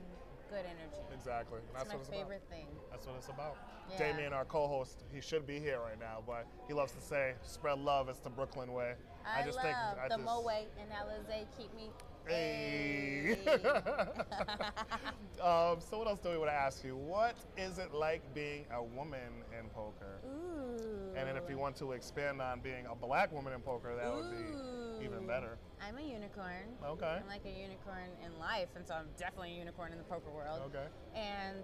good 0.49 0.65
energy. 0.65 1.01
Exactly. 1.13 1.59
It's 1.59 1.73
That's 1.73 1.89
my 1.89 1.95
what 1.95 2.01
it's 2.01 2.09
favorite 2.09 2.43
thing. 2.49 2.67
about. 2.71 2.91
That's 2.91 3.07
what 3.07 3.15
it's 3.17 3.29
about. 3.29 3.57
Yeah. 3.91 3.97
Damien, 3.97 4.33
our 4.33 4.45
co-host, 4.45 5.03
he 5.13 5.21
should 5.21 5.45
be 5.47 5.59
here 5.59 5.79
right 5.79 5.99
now, 5.99 6.23
but 6.25 6.45
he 6.67 6.73
loves 6.73 6.91
to 6.93 7.01
say, 7.01 7.33
"Spread 7.43 7.79
love. 7.79 8.09
It's 8.09 8.19
the 8.19 8.29
Brooklyn 8.29 8.73
way." 8.73 8.95
I, 9.25 9.43
just 9.43 9.57
love 9.57 9.65
think 9.65 9.77
I 9.77 10.07
the 10.07 10.17
just, 10.23 10.43
Way 10.43 10.67
and 10.79 10.89
Alizé 10.91 11.45
keep 11.57 11.73
me. 11.75 11.89
Hey. 12.27 13.37
Hey. 13.45 13.51
um, 15.41 15.79
so 15.79 15.97
what 15.97 16.07
else 16.07 16.19
do 16.19 16.29
we 16.29 16.37
want 16.37 16.49
to 16.49 16.55
ask 16.55 16.83
you? 16.83 16.95
What 16.95 17.35
is 17.57 17.77
it 17.77 17.93
like 17.93 18.21
being 18.33 18.65
a 18.71 18.83
woman 18.83 19.43
in 19.57 19.69
poker? 19.69 20.19
Ooh. 20.25 21.13
And 21.15 21.27
then 21.27 21.37
if 21.37 21.49
you 21.49 21.57
want 21.57 21.75
to 21.77 21.91
expand 21.93 22.41
on 22.41 22.59
being 22.59 22.85
a 22.85 22.95
black 22.95 23.31
woman 23.31 23.53
in 23.53 23.61
poker, 23.61 23.95
that 23.95 24.13
would 24.13 24.29
be 24.31 25.05
even 25.05 25.25
better. 25.25 25.57
I'm 25.81 25.97
a 25.97 26.01
unicorn. 26.01 26.75
Okay. 26.83 27.19
I'm 27.21 27.27
like 27.27 27.45
a 27.45 27.49
unicorn 27.61 28.09
in 28.25 28.37
life, 28.39 28.69
and 28.75 28.85
so 28.85 28.95
I'm 28.95 29.07
definitely 29.17 29.53
a 29.55 29.59
unicorn 29.59 29.91
in 29.91 29.97
the 29.97 30.03
poker 30.05 30.29
world. 30.29 30.61
Okay. 30.67 30.87
And 31.15 31.63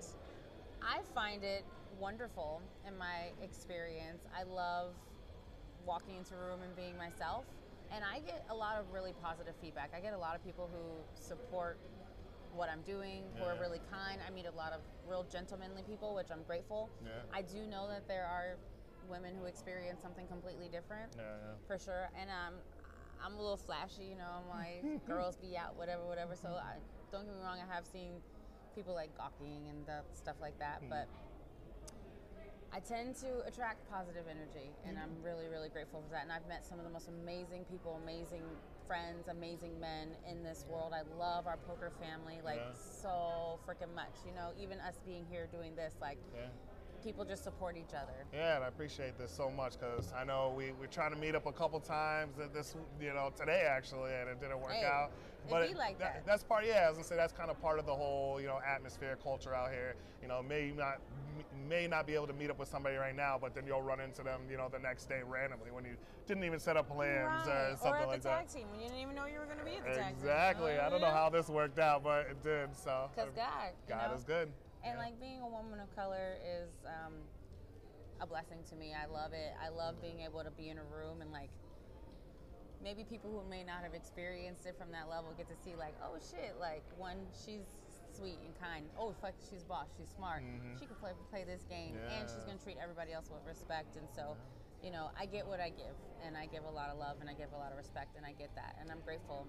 I 0.81 0.99
find 1.13 1.43
it 1.43 1.65
wonderful 1.99 2.61
in 2.87 2.97
my 2.97 3.31
experience. 3.41 4.23
I 4.37 4.43
love 4.43 4.93
walking 5.85 6.15
into 6.15 6.35
a 6.35 6.37
room 6.37 6.61
and 6.63 6.75
being 6.75 6.97
myself. 6.97 7.45
And 7.91 8.03
I 8.03 8.19
get 8.19 8.45
a 8.49 8.55
lot 8.55 8.79
of 8.79 8.91
really 8.91 9.13
positive 9.21 9.53
feedback. 9.61 9.91
I 9.95 9.99
get 9.99 10.13
a 10.13 10.17
lot 10.17 10.35
of 10.35 10.43
people 10.43 10.69
who 10.71 11.21
support 11.21 11.77
what 12.55 12.69
I'm 12.69 12.81
doing, 12.81 13.23
who 13.37 13.45
are 13.45 13.57
really 13.59 13.81
kind. 13.91 14.19
I 14.25 14.31
meet 14.31 14.45
a 14.45 14.55
lot 14.55 14.73
of 14.73 14.81
real 15.07 15.25
gentlemanly 15.31 15.83
people, 15.83 16.15
which 16.15 16.29
I'm 16.31 16.43
grateful. 16.43 16.89
Yeah. 17.03 17.11
I 17.33 17.41
do 17.41 17.65
know 17.67 17.87
that 17.89 18.07
there 18.07 18.25
are 18.25 18.57
women 19.09 19.35
who 19.39 19.45
experience 19.45 20.01
something 20.01 20.25
completely 20.27 20.69
different 20.69 21.11
Yeah, 21.17 21.23
yeah. 21.23 21.53
for 21.67 21.77
sure. 21.77 22.09
And 22.19 22.29
um, 22.29 22.53
I'm 23.23 23.33
a 23.35 23.41
little 23.41 23.57
flashy, 23.57 24.03
you 24.03 24.15
know. 24.15 24.27
I'm 24.43 24.49
like 24.49 25.05
girls 25.07 25.37
be 25.37 25.55
out, 25.57 25.75
whatever, 25.77 26.03
whatever. 26.05 26.35
So 26.35 26.49
I, 26.49 26.75
don't 27.11 27.25
get 27.25 27.33
me 27.35 27.41
wrong. 27.43 27.57
I 27.61 27.73
have 27.73 27.85
seen 27.85 28.13
people 28.75 28.93
like 28.93 29.15
gawking 29.17 29.67
and 29.69 29.85
that, 29.87 30.05
stuff 30.13 30.35
like 30.41 30.57
that, 30.59 30.81
Hmm. 30.83 30.89
but 30.89 31.07
I 32.75 32.79
tend 32.79 33.15
to 33.17 33.45
attract 33.45 33.87
positive 33.87 34.25
energy, 34.25 34.73
and 34.83 34.97
I'm 34.97 35.11
really, 35.21 35.45
really 35.47 35.69
grateful 35.69 36.01
for 36.01 36.09
that. 36.09 36.23
And 36.23 36.31
I've 36.31 36.47
met 36.47 36.65
some 36.65 36.79
of 36.79 36.85
the 36.85 36.89
most 36.89 37.07
amazing 37.07 37.65
people, 37.69 37.99
amazing 38.01 38.41
friends, 38.87 39.27
amazing 39.27 39.79
men 39.79 40.09
in 40.27 40.41
this 40.41 40.65
world. 40.67 40.91
I 40.91 41.03
love 41.19 41.45
our 41.45 41.57
poker 41.57 41.91
family 42.01 42.41
like 42.43 42.57
Yeah. 42.65 42.73
so 42.73 43.59
freaking 43.67 43.93
much. 43.93 44.25
You 44.25 44.33
know, 44.33 44.49
even 44.57 44.79
us 44.81 44.97
being 45.05 45.23
here 45.29 45.45
doing 45.53 45.75
this, 45.75 45.93
like 46.01 46.17
Yeah. 46.33 46.49
People 47.03 47.25
just 47.25 47.43
support 47.43 47.75
each 47.77 47.93
other. 47.93 48.13
Yeah, 48.33 48.55
and 48.55 48.63
I 48.63 48.67
appreciate 48.67 49.17
this 49.17 49.31
so 49.31 49.49
much 49.49 49.73
because 49.79 50.13
I 50.17 50.23
know 50.23 50.53
we 50.55 50.71
we're 50.79 50.87
trying 50.87 51.11
to 51.13 51.17
meet 51.19 51.35
up 51.35 51.45
a 51.45 51.51
couple 51.51 51.79
times 51.79 52.35
this 52.53 52.75
you 53.01 53.13
know 53.13 53.31
today 53.35 53.65
actually, 53.69 54.11
and 54.13 54.29
it 54.29 54.39
didn't 54.39 54.59
work 54.61 54.71
Hey, 54.71 54.85
out. 54.85 55.11
it 55.49 55.69
be 55.69 55.75
like 55.75 55.99
that. 55.99 56.23
That's 56.25 56.43
part. 56.43 56.65
Yeah, 56.65 56.85
I 56.85 56.89
was 56.89 56.97
gonna 56.97 57.07
say 57.07 57.15
that's 57.15 57.33
kind 57.33 57.51
of 57.51 57.61
part 57.61 57.79
of 57.79 57.85
the 57.85 57.93
whole 57.93 58.39
you 58.39 58.47
know 58.47 58.59
atmosphere 58.65 59.17
culture 59.21 59.53
out 59.53 59.71
here. 59.71 59.95
You 60.21 60.27
know, 60.27 60.41
may 60.41 60.71
not 60.75 61.01
may 61.67 61.87
not 61.87 62.07
be 62.07 62.13
able 62.15 62.27
to 62.27 62.33
meet 62.33 62.49
up 62.49 62.59
with 62.59 62.69
somebody 62.69 62.95
right 62.95 63.15
now, 63.15 63.37
but 63.39 63.53
then 63.53 63.65
you'll 63.67 63.81
run 63.81 63.99
into 63.99 64.23
them 64.23 64.41
you 64.49 64.57
know 64.57 64.69
the 64.71 64.79
next 64.79 65.05
day 65.09 65.21
randomly 65.27 65.71
when 65.71 65.83
you 65.83 65.95
didn't 66.27 66.43
even 66.45 66.59
set 66.59 66.77
up 66.77 66.87
plans 66.89 67.47
Right. 67.47 67.71
or 67.71 67.77
something 67.81 68.01
at 68.03 68.07
like 68.07 68.21
the 68.21 68.29
that. 68.29 68.47
tag 68.47 68.61
team 68.61 68.67
when 68.71 68.79
you 68.79 68.87
didn't 68.87 69.01
even 69.01 69.15
know 69.15 69.25
you 69.25 69.39
were 69.39 69.45
going 69.45 69.57
to 69.59 69.65
be 69.65 69.75
at 69.75 69.83
the 69.83 69.89
tag 69.89 70.13
team. 70.15 70.15
Exactly. 70.19 70.79
I 70.79 70.89
don't 70.89 71.01
know 71.01 71.07
oh, 71.07 71.11
how 71.11 71.29
this 71.29 71.49
worked 71.49 71.79
out, 71.79 72.01
but 72.03 72.27
it 72.31 72.41
did. 72.41 72.69
So 72.75 73.09
Because 73.13 73.31
God, 73.35 73.71
God 73.89 74.11
know? 74.11 74.15
is 74.15 74.23
good. 74.23 74.49
And 74.83 74.97
Yeah. 74.97 75.03
like 75.03 75.19
being 75.19 75.41
a 75.41 75.47
woman 75.47 75.79
of 75.79 75.93
color 75.95 76.37
is 76.43 76.71
um, 76.85 77.13
a 78.19 78.27
blessing 78.27 78.63
to 78.69 78.75
me. 78.75 78.93
I 78.93 79.05
love 79.05 79.33
it. 79.33 79.53
I 79.61 79.69
love 79.69 80.01
being 80.01 80.19
able 80.21 80.43
to 80.43 80.51
be 80.51 80.69
in 80.69 80.77
a 80.77 80.83
room 80.83 81.21
and 81.21 81.31
like 81.31 81.49
maybe 82.81 83.05
people 83.05 83.31
who 83.31 83.49
may 83.49 83.63
not 83.63 83.81
have 83.83 83.93
experienced 83.93 84.65
it 84.65 84.75
from 84.77 84.91
that 84.91 85.07
level 85.07 85.31
get 85.37 85.47
to 85.47 85.55
see 85.55 85.75
like, 85.75 85.95
oh 86.03 86.19
shit, 86.19 86.57
like 86.59 86.83
one 86.97 87.27
she's 87.45 87.79
sweet 88.13 88.39
and 88.43 88.53
kind. 88.59 88.89
Oh 88.97 89.13
fuck, 89.21 89.33
she's 89.49 89.63
boss. 89.63 89.87
She's 89.97 90.09
smart. 90.09 90.43
Mhm. 90.43 90.77
She 90.79 90.85
can 90.85 90.95
play 90.97 91.13
play 91.29 91.43
this 91.45 91.63
game, 91.63 91.95
and 92.11 92.29
she's 92.29 92.43
gonna 92.43 92.59
treat 92.59 92.77
everybody 92.77 93.13
else 93.13 93.29
with 93.31 93.45
respect. 93.47 93.95
And 93.95 94.09
so, 94.11 94.35
you 94.83 94.91
know, 94.91 95.09
I 95.17 95.25
get 95.25 95.47
what 95.47 95.61
I 95.61 95.69
give, 95.69 95.95
and 96.21 96.37
I 96.37 96.45
give 96.45 96.65
a 96.65 96.69
lot 96.69 96.89
of 96.89 96.97
love, 96.97 97.21
and 97.21 97.29
I 97.29 97.33
give 97.33 97.53
a 97.53 97.57
lot 97.57 97.71
of 97.71 97.77
respect, 97.77 98.17
and 98.17 98.25
I 98.25 98.33
get 98.33 98.53
that, 98.55 98.75
and 98.81 98.91
I'm 98.91 98.99
grateful. 99.01 99.47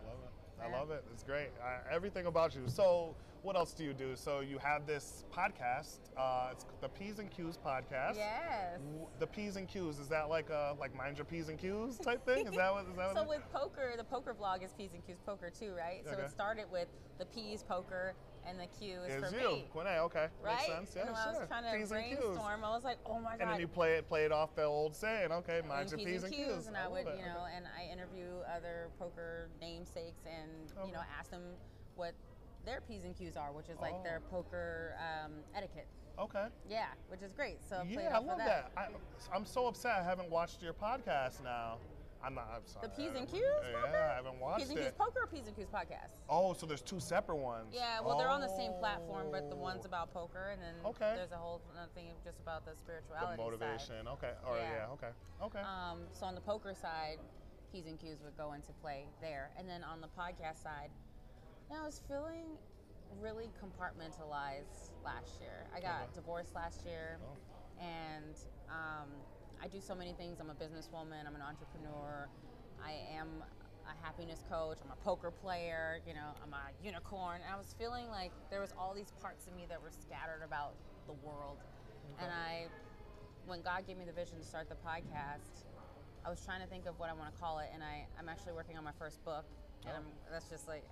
I 0.00 0.06
love 0.06 0.20
it. 0.24 0.47
Love 0.88 0.98
it. 0.98 1.04
It's 1.12 1.22
great. 1.22 1.50
Uh, 1.62 1.80
everything 1.94 2.26
about 2.26 2.54
you. 2.54 2.62
So, 2.66 3.14
what 3.42 3.56
else 3.56 3.72
do 3.74 3.84
you 3.84 3.92
do? 3.92 4.16
So, 4.16 4.40
you 4.40 4.58
have 4.58 4.86
this 4.86 5.24
podcast. 5.34 5.98
Uh, 6.16 6.48
it's 6.52 6.64
the 6.80 6.88
P's 6.88 7.18
and 7.18 7.30
Q's 7.30 7.58
podcast. 7.58 8.16
Yes. 8.16 8.78
W- 8.78 9.06
The 9.18 9.26
P's 9.26 9.56
and 9.56 9.68
Q's 9.68 9.98
is 9.98 10.08
that 10.08 10.28
like 10.30 10.48
a 10.50 10.74
like 10.80 10.94
mind 10.96 11.18
your 11.18 11.24
P's 11.26 11.48
and 11.48 11.58
Q's 11.58 11.98
type 11.98 12.24
thing? 12.24 12.46
Is 12.46 12.54
that 12.54 12.72
what? 12.72 12.86
Is 12.88 12.96
that 12.96 13.10
So 13.14 13.20
what? 13.22 13.28
with 13.28 13.42
poker, 13.52 13.94
the 13.98 14.04
poker 14.04 14.34
vlog 14.34 14.64
is 14.64 14.72
P's 14.72 14.94
and 14.94 15.04
Q's 15.06 15.18
poker 15.26 15.50
too, 15.50 15.74
right? 15.76 16.02
So 16.06 16.12
Okay. 16.12 16.22
it 16.22 16.30
started 16.30 16.70
with 16.70 16.88
the 17.18 17.26
P's 17.26 17.62
poker 17.62 18.14
and 18.46 18.58
the 18.58 18.66
Q 18.78 19.00
is 19.06 19.22
Is 19.22 19.30
for 19.30 19.36
you, 19.36 19.48
me. 19.50 19.64
Okay, 19.74 20.26
Right? 20.42 20.54
makes 20.56 20.66
sense. 20.66 20.92
Yeah, 20.96 21.02
and 21.02 21.10
when 21.12 21.22
sure. 21.22 21.34
I 21.34 21.38
was 21.38 21.48
trying 21.48 21.64
to 21.64 21.72
P's 21.78 21.90
and 21.92 22.04
Q's. 22.04 22.18
brainstorm, 22.18 22.64
I 22.64 22.70
was 22.70 22.84
like, 22.84 22.98
oh 23.06 23.18
my 23.20 23.32
god. 23.32 23.40
And 23.40 23.50
then 23.50 23.60
you 23.60 23.68
play 23.68 23.94
it, 23.94 24.08
play 24.08 24.24
it 24.24 24.32
off 24.32 24.54
the 24.54 24.64
old 24.64 24.94
saying. 24.94 25.32
Okay, 25.32 25.60
mind 25.68 25.90
and 25.92 26.00
your 26.00 26.08
P's 26.10 26.24
and 26.24 26.32
Q's. 26.32 26.66
and 26.66 26.76
I, 26.76 26.88
would, 26.88 27.06
it. 27.06 27.18
you 27.18 27.24
know, 27.26 27.44
Okay. 27.44 27.56
and 27.56 27.66
I 27.78 27.92
interview 27.92 28.26
other 28.54 28.88
poker 28.98 29.48
namesakes 29.60 30.22
and 30.26 30.70
Okay. 30.78 30.86
you 30.88 30.92
know 30.92 31.02
ask 31.18 31.30
them 31.30 31.42
what 31.96 32.14
their 32.64 32.80
p's 32.82 33.04
and 33.04 33.16
q's 33.16 33.36
are, 33.36 33.52
which 33.52 33.68
is 33.68 33.78
like 33.80 34.02
their 34.04 34.20
Oh. 34.28 34.30
poker 34.36 34.94
um, 34.98 35.32
etiquette. 35.54 35.86
Okay. 36.18 36.46
Yeah, 36.68 36.86
which 37.08 37.22
is 37.22 37.32
great. 37.32 37.58
So 37.68 37.76
play 37.92 38.02
it 38.04 38.08
Yeah, 38.10 38.16
I 38.16 38.20
love 38.20 38.38
that. 38.38 38.72
I, 38.76 38.88
I'm 39.34 39.46
so 39.46 39.66
upset 39.68 39.92
I 40.00 40.02
haven't 40.02 40.28
watched 40.30 40.62
your 40.62 40.72
podcast 40.72 41.42
now. 41.44 41.78
I'm 42.22 42.34
not. 42.34 42.48
I'm 42.54 42.66
sorry. 42.66 42.88
The 42.88 42.94
P's 43.02 43.14
and 43.16 43.28
Q's. 43.28 43.40
Yeah, 43.42 44.10
I 44.12 44.16
haven't 44.16 44.40
watched 44.40 44.60
P's 44.60 44.68
and 44.70 44.78
Q's 44.78 44.88
it. 44.88 44.98
poker 44.98 45.20
or 45.22 45.26
P's 45.28 45.46
and 45.46 45.54
Q's 45.56 45.68
podcast. 45.68 46.18
Oh, 46.28 46.52
so 46.52 46.66
there's 46.66 46.82
two 46.82 46.98
separate 47.00 47.36
ones. 47.36 47.68
Yeah, 47.72 48.00
well, 48.00 48.18
they're 48.18 48.28
on 48.28 48.40
the 48.40 48.48
same 48.56 48.72
platform, 48.80 49.28
but 49.30 49.48
the 49.50 49.56
Oh. 49.56 49.60
one's 49.60 49.84
about 49.84 50.12
poker, 50.12 50.50
and 50.50 50.60
then 50.60 50.74
Okay. 50.84 51.14
there's 51.16 51.30
a 51.32 51.36
whole 51.36 51.60
another 51.72 51.90
thing 51.94 52.10
just 52.24 52.40
about 52.40 52.64
the 52.64 52.72
the 52.72 52.76
spirituality 52.76 53.26
side. 53.26 53.38
motivation. 53.38 54.08
Okay. 54.08 54.34
Or 54.46 54.56
yeah. 54.56 54.70
Yeah. 54.72 54.92
Okay. 54.94 55.10
Okay. 55.42 55.60
Um, 55.60 56.06
so 56.12 56.26
on 56.26 56.34
the 56.34 56.40
poker 56.40 56.74
side, 56.74 57.18
P's 57.72 57.86
and 57.86 57.98
Q's 57.98 58.20
would 58.24 58.36
go 58.36 58.52
into 58.54 58.72
play 58.82 59.06
there, 59.20 59.50
and 59.56 59.68
then 59.68 59.84
on 59.84 60.00
the 60.00 60.08
podcast 60.08 60.62
side, 60.62 60.90
you 61.70 61.76
know, 61.76 61.82
I 61.82 61.86
was 61.86 62.00
feeling 62.08 62.58
really 63.20 63.48
compartmentalized 63.62 64.90
last 65.04 65.40
year. 65.40 65.66
I 65.74 65.80
got 65.80 66.02
Okay. 66.02 66.14
divorced 66.14 66.54
last 66.54 66.84
year, 66.84 67.18
Oh. 67.22 67.82
and 67.84 68.34
um, 68.68 69.08
I 69.62 69.68
do 69.68 69.80
so 69.80 69.94
many 69.94 70.12
things. 70.12 70.38
I'm 70.40 70.50
a 70.50 70.54
businesswoman. 70.54 71.26
I'm 71.26 71.34
an 71.34 71.42
entrepreneur. 71.42 72.28
I 72.84 72.92
am 73.16 73.42
a 73.86 74.04
happiness 74.04 74.44
coach. 74.48 74.78
I'm 74.84 74.92
a 74.92 75.04
poker 75.04 75.30
player. 75.30 76.00
You 76.06 76.14
know, 76.14 76.30
I'm 76.42 76.52
a 76.52 76.70
unicorn. 76.84 77.40
And 77.44 77.52
I 77.52 77.56
was 77.56 77.74
feeling 77.78 78.08
like 78.08 78.32
there 78.50 78.60
was 78.60 78.72
all 78.78 78.94
these 78.94 79.12
parts 79.20 79.46
of 79.46 79.56
me 79.56 79.66
that 79.68 79.82
were 79.82 79.90
scattered 79.90 80.42
about 80.44 80.74
the 81.06 81.14
world, 81.26 81.56
and 82.20 82.30
I 82.30 82.68
when 83.48 83.62
God 83.62 83.86
gave 83.86 83.96
me 83.96 84.04
the 84.04 84.12
vision 84.12 84.36
to 84.38 84.44
start 84.44 84.68
the 84.68 84.76
podcast, 84.76 85.64
I 86.24 86.28
was 86.28 86.44
trying 86.44 86.60
to 86.60 86.68
think 86.68 86.84
of 86.84 86.98
what 87.00 87.08
I 87.08 87.14
want 87.14 87.32
to 87.32 87.40
call 87.40 87.60
it, 87.60 87.70
and 87.72 87.82
I, 87.82 88.04
I'm 88.18 88.28
actually 88.28 88.52
working 88.52 88.76
on 88.76 88.84
my 88.84 88.92
first 88.98 89.24
book, 89.24 89.46
and 89.88 89.96
oh. 89.96 89.96
I'm, 89.96 90.04
that's 90.30 90.50
just 90.50 90.68
like 90.68 90.84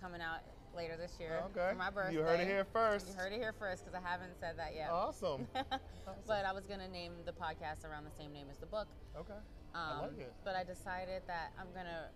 coming 0.00 0.22
out 0.22 0.46
later 0.74 0.96
this 0.96 1.16
year 1.18 1.42
Okay. 1.46 1.70
for 1.72 1.76
my 1.78 1.90
birthday. 1.90 2.14
You 2.14 2.20
heard 2.22 2.40
it 2.40 2.46
here 2.46 2.64
first. 2.64 3.08
You 3.08 3.14
heard 3.14 3.32
it 3.32 3.38
here 3.38 3.52
first 3.58 3.84
because 3.84 3.94
I 3.98 4.06
haven't 4.06 4.38
said 4.38 4.58
that 4.58 4.74
yet. 4.74 4.90
Awesome. 4.90 5.46
but 6.26 6.44
I 6.44 6.52
was 6.52 6.66
going 6.66 6.80
to 6.80 6.88
name 6.88 7.12
the 7.24 7.32
podcast 7.32 7.84
around 7.84 8.04
the 8.04 8.10
same 8.16 8.32
name 8.32 8.46
as 8.50 8.58
the 8.58 8.66
book. 8.66 8.88
Okay. 9.18 9.34
Um, 9.74 9.80
I 9.80 10.00
like 10.02 10.18
it. 10.18 10.32
But 10.44 10.56
I 10.56 10.64
decided 10.64 11.22
that 11.26 11.52
I'm 11.58 11.72
going 11.74 11.86
to 11.86 12.08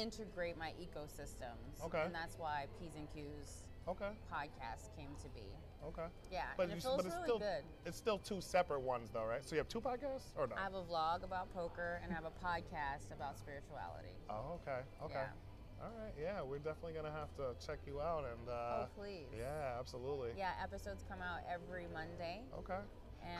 integrate 0.00 0.56
my 0.56 0.72
ecosystems. 0.80 1.84
Okay. 1.84 2.02
And 2.04 2.14
that's 2.14 2.38
why 2.38 2.66
P's 2.80 2.94
and 2.96 3.08
Q's 3.12 3.64
Okay. 3.88 4.10
podcast 4.32 4.94
came 4.96 5.10
to 5.22 5.28
be. 5.34 5.42
Okay. 5.84 6.06
Yeah, 6.30 6.42
But, 6.56 6.68
and 6.68 6.74
it 6.78 6.82
feels 6.82 6.98
but 6.98 7.06
it's 7.06 7.14
really 7.16 7.26
still 7.26 7.38
good. 7.40 7.64
it's 7.84 7.98
still 7.98 8.18
two 8.18 8.40
separate 8.40 8.80
ones 8.80 9.10
though, 9.10 9.24
right? 9.24 9.44
So 9.44 9.56
you 9.56 9.58
have 9.58 9.68
two 9.68 9.80
podcasts 9.80 10.30
or 10.36 10.46
no? 10.46 10.54
I 10.56 10.62
have 10.62 10.74
a 10.74 10.82
vlog 10.84 11.24
about 11.24 11.52
poker 11.52 12.00
and 12.02 12.12
I 12.12 12.14
have 12.14 12.24
a 12.24 12.30
podcast 12.30 13.12
about 13.12 13.36
spirituality. 13.38 14.14
oh, 14.30 14.60
okay. 14.62 14.80
Okay. 15.04 15.14
Yeah. 15.14 15.26
All 15.82 15.90
right. 15.98 16.14
Yeah, 16.20 16.42
we're 16.42 16.58
definitely 16.58 16.92
gonna 16.92 17.10
have 17.10 17.34
to 17.36 17.54
check 17.66 17.80
you 17.86 18.00
out 18.00 18.24
and. 18.24 18.48
Uh, 18.48 18.52
oh, 18.52 18.88
please. 18.96 19.26
Yeah, 19.36 19.78
absolutely. 19.78 20.30
Yeah, 20.36 20.52
episodes 20.62 21.04
come 21.08 21.20
out 21.20 21.40
every 21.50 21.86
Monday 21.92 22.42
Okay. 22.58 22.78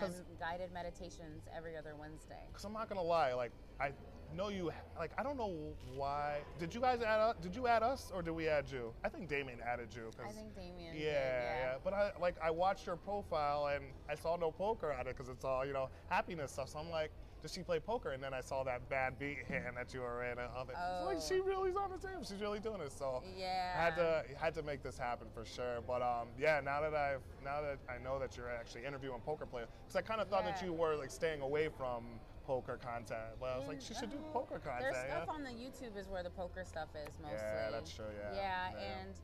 And 0.00 0.12
guided 0.38 0.72
meditations 0.72 1.42
every 1.56 1.76
other 1.76 1.94
Wednesday. 1.98 2.42
Cause 2.52 2.64
I'm 2.64 2.72
not 2.72 2.88
gonna 2.88 3.02
lie, 3.02 3.32
like 3.34 3.52
I 3.80 3.92
know 4.36 4.48
you, 4.48 4.70
like 4.98 5.12
I 5.18 5.22
don't 5.22 5.36
know 5.36 5.52
why. 5.94 6.38
Did 6.58 6.74
you 6.74 6.80
guys 6.80 7.00
add 7.02 7.20
us? 7.20 7.36
Did 7.42 7.54
you 7.56 7.66
add 7.66 7.82
us 7.82 8.10
or 8.14 8.22
did 8.22 8.32
we 8.32 8.48
add 8.48 8.66
you? 8.70 8.92
I 9.04 9.08
think 9.08 9.28
Damien 9.28 9.58
added 9.66 9.88
you. 9.94 10.10
I 10.24 10.30
think 10.32 10.54
Damien. 10.54 10.76
Yeah, 10.78 10.92
did, 10.92 11.02
yeah, 11.02 11.54
yeah. 11.60 11.74
But 11.84 11.92
I 11.94 12.10
like 12.20 12.36
I 12.42 12.50
watched 12.50 12.86
your 12.86 12.96
profile 12.96 13.66
and 13.74 13.84
I 14.08 14.14
saw 14.14 14.36
no 14.36 14.50
poker 14.50 14.92
on 14.92 15.06
it 15.06 15.16
because 15.16 15.28
it's 15.28 15.44
all 15.44 15.64
you 15.66 15.72
know 15.72 15.88
happiness 16.08 16.52
stuff. 16.52 16.68
So 16.70 16.78
I'm 16.78 16.90
like, 16.90 17.10
does 17.42 17.52
she 17.52 17.62
play 17.62 17.80
poker? 17.80 18.10
And 18.10 18.22
then 18.22 18.32
I 18.32 18.40
saw 18.40 18.62
that 18.64 18.88
bad 18.88 19.18
beat 19.18 19.38
hand 19.48 19.76
that 19.76 19.92
you 19.92 20.00
were 20.00 20.22
in. 20.24 20.32
And 20.38 20.40
I 20.40 20.58
was 20.60 20.68
like, 20.68 20.76
it's 20.76 21.06
like 21.06 21.16
Oh. 21.18 21.20
she 21.28 21.40
really's 21.48 21.74
on 21.76 21.90
the 21.90 21.98
table. 21.98 22.22
She's 22.24 22.40
really 22.40 22.60
doing 22.60 22.80
it. 22.80 22.92
So 22.92 23.22
Yeah. 23.36 23.74
I 23.76 23.82
had 23.82 23.96
to 23.96 24.24
had 24.38 24.54
to 24.54 24.62
make 24.62 24.82
this 24.82 24.96
happen 24.98 25.26
for 25.34 25.44
sure. 25.44 25.80
But 25.86 26.02
um, 26.02 26.28
yeah, 26.38 26.60
now 26.64 26.80
that 26.82 26.94
I've 26.94 27.20
now 27.44 27.60
that 27.62 27.78
I 27.88 28.02
know 28.02 28.18
that 28.20 28.36
you're 28.36 28.50
actually 28.50 28.84
interviewing 28.84 29.20
poker 29.26 29.46
players, 29.46 29.68
because 29.84 29.96
I 29.96 30.02
kind 30.02 30.20
of 30.20 30.28
thought 30.28 30.44
that 30.44 30.62
you 30.64 30.72
were 30.72 30.94
like 30.96 31.10
staying 31.10 31.40
away 31.40 31.68
from 31.76 32.04
poker 32.44 32.76
content. 32.76 33.38
Well, 33.40 33.54
I 33.54 33.58
was 33.58 33.68
like, 33.68 33.80
she 33.80 33.94
should 33.94 34.10
do 34.10 34.16
Mm, 34.16 34.32
poker 34.32 34.58
content. 34.58 34.80
There's 34.92 35.04
yeah? 35.06 35.22
stuff 35.22 35.28
on 35.28 35.42
the 35.44 35.50
YouTube 35.50 35.96
is 35.96 36.08
where 36.08 36.22
the 36.22 36.30
poker 36.30 36.64
stuff 36.64 36.88
is 36.94 37.18
mostly. 37.20 37.38
Yeah, 37.38 37.70
that's 37.70 37.92
true, 37.94 38.06
yeah. 38.18 38.34
Yeah, 38.34 38.70
Yeah. 38.72 39.00
and 39.00 39.14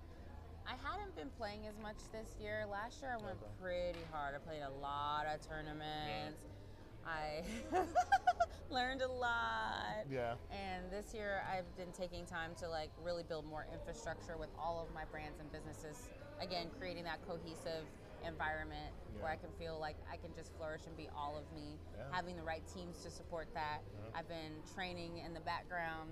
I 0.66 0.75
hadn't 0.76 1.16
been 1.16 1.30
playing 1.30 1.66
as 1.66 1.78
much 1.78 1.96
this 2.12 2.37
year. 2.40 2.66
Last 2.66 3.00
year 3.02 3.12
I 3.18 3.25
went 3.25 3.38
Okay. 3.42 3.52
pretty 3.60 4.04
hard. 4.12 4.34
I 4.34 4.38
played 4.38 4.62
a 4.62 4.70
lot 4.70 5.26
of 5.26 5.40
tournaments. 5.46 6.42
I 7.06 7.42
learned 8.70 9.00
a 9.00 9.08
lot. 9.08 10.04
Yeah. 10.10 10.34
And 10.50 10.90
this 10.90 11.14
year 11.14 11.42
I've 11.50 11.75
been 11.76 11.92
taking 11.92 12.26
time 12.26 12.54
to 12.56 12.68
like 12.68 12.90
really 13.02 13.22
build 13.22 13.46
more 13.46 13.66
infrastructure 13.72 14.37
with 14.37 14.50
all 14.58 14.80
of 14.82 14.92
my 14.92 15.04
brands 15.06 15.40
and 15.40 15.50
businesses. 15.50 16.08
Again, 16.40 16.70
creating 16.78 17.04
that 17.04 17.22
cohesive 17.26 17.84
environment 18.26 18.92
where 19.20 19.30
I 19.30 19.37
can 19.37 19.50
feel 19.58 19.78
like 19.80 19.96
I 20.10 20.16
can 20.16 20.30
just 20.37 20.54
flourish 20.56 20.82
and 20.87 20.96
be 20.96 21.08
all 21.16 21.37
of 21.37 21.44
me. 21.54 21.76
Yeah. 21.96 22.04
Having 22.12 22.37
the 22.37 22.42
right 22.42 22.62
teams 22.72 23.02
to 23.02 23.10
support 23.10 23.48
that. 23.54 23.80
Yeah. 23.92 24.18
I've 24.18 24.28
been 24.28 24.62
training 24.75 25.18
in 25.25 25.34
the 25.34 25.40
background. 25.40 26.10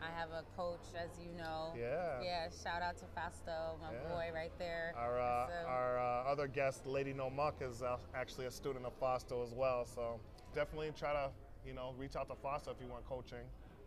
I 0.00 0.10
have 0.18 0.30
a 0.30 0.42
coach, 0.56 0.84
as 0.96 1.10
you 1.22 1.32
know. 1.36 1.72
Mm-hmm. 1.72 1.80
Yeah. 1.80 2.22
Yeah. 2.22 2.48
Shout 2.64 2.82
out 2.82 2.96
to 2.98 3.04
Fasto, 3.16 3.78
my 3.80 3.92
Yeah. 3.92 4.08
boy 4.08 4.30
right 4.34 4.52
there. 4.58 4.92
Our 4.96 5.20
uh, 5.20 5.46
So- 5.48 5.68
our 5.68 5.98
uh, 5.98 6.30
other 6.32 6.46
guest, 6.48 6.86
Lady 6.86 7.12
No 7.12 7.28
Muck, 7.30 7.56
is 7.60 7.82
uh, 7.82 7.96
actually 8.14 8.46
a 8.46 8.50
student 8.50 8.84
of 8.86 8.98
Fosto 9.00 9.42
as 9.42 9.52
well. 9.54 9.84
So 9.86 10.20
definitely 10.54 10.92
try 10.98 11.12
to 11.12 11.30
you 11.66 11.74
know 11.74 11.94
reach 11.98 12.16
out 12.16 12.28
to 12.28 12.34
Fosto 12.34 12.70
if 12.72 12.80
you 12.80 12.88
want 12.88 13.06
coaching. 13.06 13.44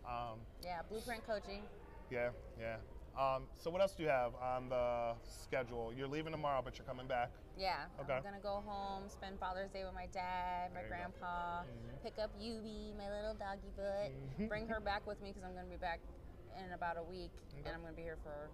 Um, 0.07 0.39
yeah, 0.63 0.81
Blueprint 0.89 1.25
Coaching. 1.27 1.61
yeah, 2.09 2.29
yeah. 2.59 2.77
Um, 3.19 3.43
so 3.57 3.69
what 3.69 3.81
else 3.81 3.91
do 3.95 4.03
you 4.03 4.07
have 4.09 4.31
on 4.41 4.69
the 4.69 5.11
schedule? 5.27 5.91
You're 5.95 6.07
leaving 6.07 6.31
tomorrow, 6.31 6.61
but 6.63 6.77
you're 6.77 6.85
coming 6.87 7.05
back. 7.05 7.31
Yeah. 7.57 7.83
Okay. 7.99 8.13
I'm 8.13 8.23
gonna 8.23 8.39
go 8.41 8.63
home, 8.65 9.09
spend 9.09 9.37
Father's 9.41 9.69
Day 9.71 9.83
with 9.83 9.93
my 9.93 10.05
dad, 10.13 10.71
my 10.73 10.79
There 10.79 10.83
you 10.83 10.89
go. 10.89 10.95
grandpa, 11.19 11.63
Mhm. 11.63 12.01
pick 12.01 12.17
up 12.17 12.31
Yubi, 12.39 12.95
my 12.97 13.09
little 13.11 13.33
doggy 13.33 13.71
butt, 13.75 14.11
Mhm. 14.39 14.47
bring 14.47 14.69
her 14.69 14.79
back 14.79 15.05
with 15.05 15.19
me 15.21 15.31
because 15.33 15.43
I'm 15.43 15.53
gonna 15.53 15.67
be 15.67 15.75
back 15.75 15.99
in 16.57 16.71
about 16.71 16.95
a 16.95 17.03
week, 17.03 17.33
Okay. 17.59 17.63
and 17.65 17.75
I'm 17.75 17.81
gonna 17.81 17.91
be 17.93 18.03
here 18.03 18.15
for 18.23 18.49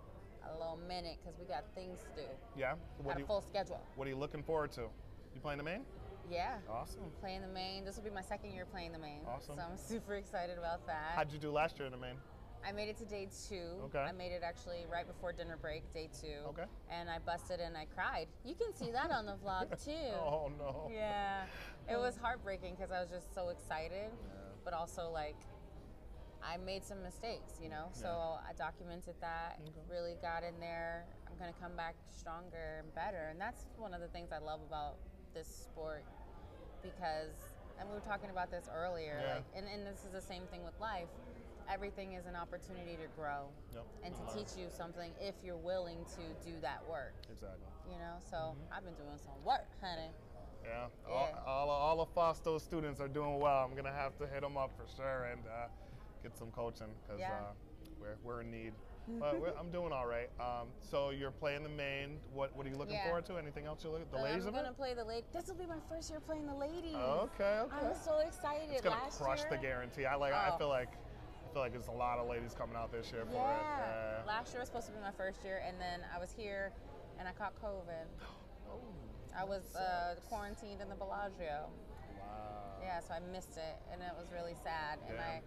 a 0.50 0.54
little 0.58 0.78
minute 0.78 1.20
because 1.22 1.38
we 1.38 1.46
got 1.46 1.64
things 1.76 2.04
to 2.04 2.10
do. 2.24 2.28
Yeah. 2.56 2.74
What 3.04 3.18
got 3.18 3.22
a 3.22 3.26
full 3.28 3.42
schedule. 3.42 3.80
What 3.96 4.08
are 4.08 4.10
you 4.10 4.18
looking 4.18 4.42
forward 4.42 4.72
to? 4.74 4.90
You 5.36 5.42
playing 5.42 5.60
the 5.60 5.64
main? 5.64 5.86
Yeah. 6.28 6.60
Awesome. 6.68 7.12
Playing 7.20 7.42
the 7.42 7.48
main. 7.48 7.86
This 7.86 7.98
will 7.98 8.04
be 8.04 8.10
my 8.10 8.22
second 8.24 8.52
year 8.52 8.66
playing 8.66 8.94
the 8.94 8.98
main. 9.00 9.24
Awesome. 9.28 9.58
So 9.58 9.62
I'm 9.62 9.78
super 9.78 10.16
excited 10.16 10.58
about 10.58 10.84
that. 10.88 11.14
How'd 11.14 11.32
you 11.32 11.38
do 11.38 11.52
last 11.52 11.78
year 11.78 11.86
in 11.86 11.92
the 11.92 12.00
main? 12.00 12.20
I 12.68 12.72
made 12.72 12.90
it 12.90 12.98
to 12.98 13.06
day 13.06 13.28
two. 13.48 13.84
Okay. 13.86 14.00
I 14.00 14.12
made 14.12 14.32
it 14.32 14.42
actually 14.44 14.86
right 14.92 15.06
before 15.06 15.32
dinner 15.32 15.58
break, 15.62 15.84
day 15.94 16.10
two. 16.20 16.42
Okay. 16.50 16.64
And 16.90 17.10
I 17.10 17.20
busted 17.20 17.60
and 17.60 17.78
I 17.78 17.86
cried. 17.86 18.28
You 18.44 18.56
can 18.56 18.74
see 18.74 18.92
that 18.92 19.12
on 19.12 19.26
the 19.26 19.34
vlog 19.34 19.70
too. 19.86 19.92
Oh 20.16 20.52
no. 20.58 20.90
Yeah. 20.92 21.44
It 21.90 21.98
was 21.98 22.18
heartbreaking 22.18 22.76
because 22.76 22.92
I 22.92 23.00
was 23.02 23.10
just 23.12 23.34
so 23.36 23.50
excited, 23.50 24.10
but 24.64 24.74
also 24.74 25.10
like 25.12 25.36
I 26.42 26.58
made 26.58 26.84
some 26.84 27.02
mistakes, 27.04 27.60
you 27.62 27.70
know? 27.70 27.90
So 27.92 28.08
Yeah. 28.08 28.50
I 28.50 28.54
documented 28.58 29.16
that, 29.22 29.60
Okay. 29.62 29.72
really 29.90 30.16
got 30.22 30.44
in 30.44 30.60
there. 30.60 31.06
I'm 31.28 31.38
going 31.38 31.52
to 31.54 31.60
come 31.60 31.76
back 31.76 31.96
stronger 32.10 32.82
and 32.84 32.94
better. 32.96 33.30
And 33.30 33.40
that's 33.42 33.66
one 33.78 33.94
of 33.94 34.02
the 34.02 34.08
things 34.08 34.32
I 34.32 34.38
love 34.40 34.62
about 34.68 34.98
this 35.34 35.48
sport 35.48 36.04
because, 36.82 37.34
and 37.80 37.90
we 37.90 37.96
were 37.96 38.02
talking 38.02 38.30
about 38.30 38.52
this 38.52 38.70
earlier, 38.74 39.22
Yeah. 39.22 39.34
like, 39.36 39.46
and, 39.56 39.66
and 39.68 39.86
this 39.86 40.06
is 40.06 40.12
the 40.14 40.22
same 40.22 40.44
thing 40.52 40.64
with 40.64 40.80
life. 40.80 41.10
Everything 41.70 42.14
is 42.14 42.26
an 42.26 42.36
opportunity 42.36 42.96
to 42.96 43.08
grow 43.20 43.50
Yep. 43.74 43.86
and 44.04 44.14
to 44.16 44.22
teach 44.34 44.56
you 44.58 44.68
something 44.70 45.12
if 45.20 45.36
you're 45.44 45.58
willing 45.58 46.06
to 46.16 46.22
do 46.48 46.54
that 46.62 46.82
work, 46.90 47.14
Exactly. 47.32 47.66
you 47.92 47.98
know? 47.98 48.16
So 48.30 48.38
Mm-hmm. 48.38 48.74
I've 48.74 48.84
been 48.86 48.94
doing 48.96 49.18
some 49.18 49.34
work, 49.44 49.66
honey. 49.82 50.12
Yeah. 50.64 50.88
Yeah. 51.08 51.14
All, 51.14 51.44
all, 51.46 51.70
all 51.70 52.02
of 52.02 52.10
Fosto's 52.14 52.64
students 52.64 53.00
are 53.00 53.08
doing 53.08 53.40
well. 53.40 53.64
I'm 53.64 53.76
gonna 53.76 53.92
have 53.92 54.18
to 54.18 54.28
hit 54.28 54.42
them 54.42 54.58
up 54.58 54.72
for 54.78 54.86
sure 54.96 55.26
and 55.32 55.42
uh, 55.48 55.68
get 56.24 56.38
some 56.38 56.50
coaching 56.52 56.88
because 57.04 57.20
Yeah. 57.20 57.32
uh, 57.34 57.54
we're, 58.00 58.16
we're 58.24 58.42
in 58.42 58.52
need. 58.52 58.74
But 59.20 59.56
I'm 59.60 59.70
doing 59.70 59.92
all 59.94 60.08
right. 60.08 60.32
Um, 60.40 60.70
so 60.80 61.12
you're 61.12 61.30
playing 61.30 61.62
the 61.62 61.70
main. 61.70 62.18
What 62.34 62.56
What 62.56 62.66
are 62.66 62.70
you 62.70 62.76
looking 62.76 62.96
Yeah. 62.96 63.04
forward 63.06 63.24
to? 63.28 63.38
Anything 63.38 63.68
else 63.68 63.84
you 63.84 63.92
look? 63.92 64.10
The 64.10 64.18
Uh, 64.18 64.24
ladies 64.24 64.48
I'm 64.48 64.54
gonna 64.54 64.70
it? 64.72 64.78
play 64.78 64.96
the 64.96 65.04
lady. 65.04 65.28
This 65.32 65.46
will 65.48 65.54
be 65.54 65.68
my 65.68 65.78
first 65.88 66.10
year 66.10 66.20
playing 66.20 66.48
the 66.48 66.56
ladies. 66.56 66.96
Okay. 66.96 67.60
Okay. 67.60 67.76
I'm 67.86 67.94
so 67.94 68.18
excited. 68.18 68.70
it's 68.72 68.82
gonna 68.82 68.96
Last 68.96 69.22
crush 69.22 69.42
year, 69.42 69.50
the 69.52 69.58
guarantee. 69.58 70.06
I 70.08 70.16
like. 70.16 70.34
I 70.34 70.50
Oh. 70.52 70.58
feel 70.58 70.70
like. 70.70 70.90
I 71.56 71.58
feel 71.58 71.64
like 71.64 71.72
there's 71.72 71.88
a 71.88 71.92
lot 71.92 72.20
of 72.20 72.28
ladies 72.28 72.54
coming 72.54 72.76
out 72.76 72.92
this 72.92 73.10
year 73.14 73.24
for 73.26 73.32
Yeah. 73.36 73.56
it. 73.56 73.64
Yeah. 74.20 74.28
Last 74.28 74.52
year 74.52 74.60
was 74.60 74.68
supposed 74.68 74.88
to 74.88 74.92
be 74.92 75.00
my 75.00 75.12
first 75.16 75.42
year, 75.46 75.64
and 75.66 75.80
then 75.80 76.02
I 76.14 76.20
was 76.20 76.34
here, 76.34 76.74
and 77.18 77.30
I 77.30 77.32
caught 77.32 77.56
COVID. 77.64 78.06
Oh, 78.68 78.80
I 79.40 79.46
was 79.46 79.74
uh, 79.76 80.16
quarantined 80.28 80.82
in 80.82 80.90
the 80.90 80.96
Bellagio. 80.96 81.70
wow. 82.20 82.76
Yeah, 82.82 83.00
so 83.00 83.14
I 83.14 83.20
missed 83.32 83.56
it, 83.58 83.78
and 83.94 84.02
it 84.02 84.12
was 84.18 84.28
really 84.34 84.56
sad. 84.66 85.00
And 85.08 85.16
Yeah. 85.16 85.24
I, 85.24 85.42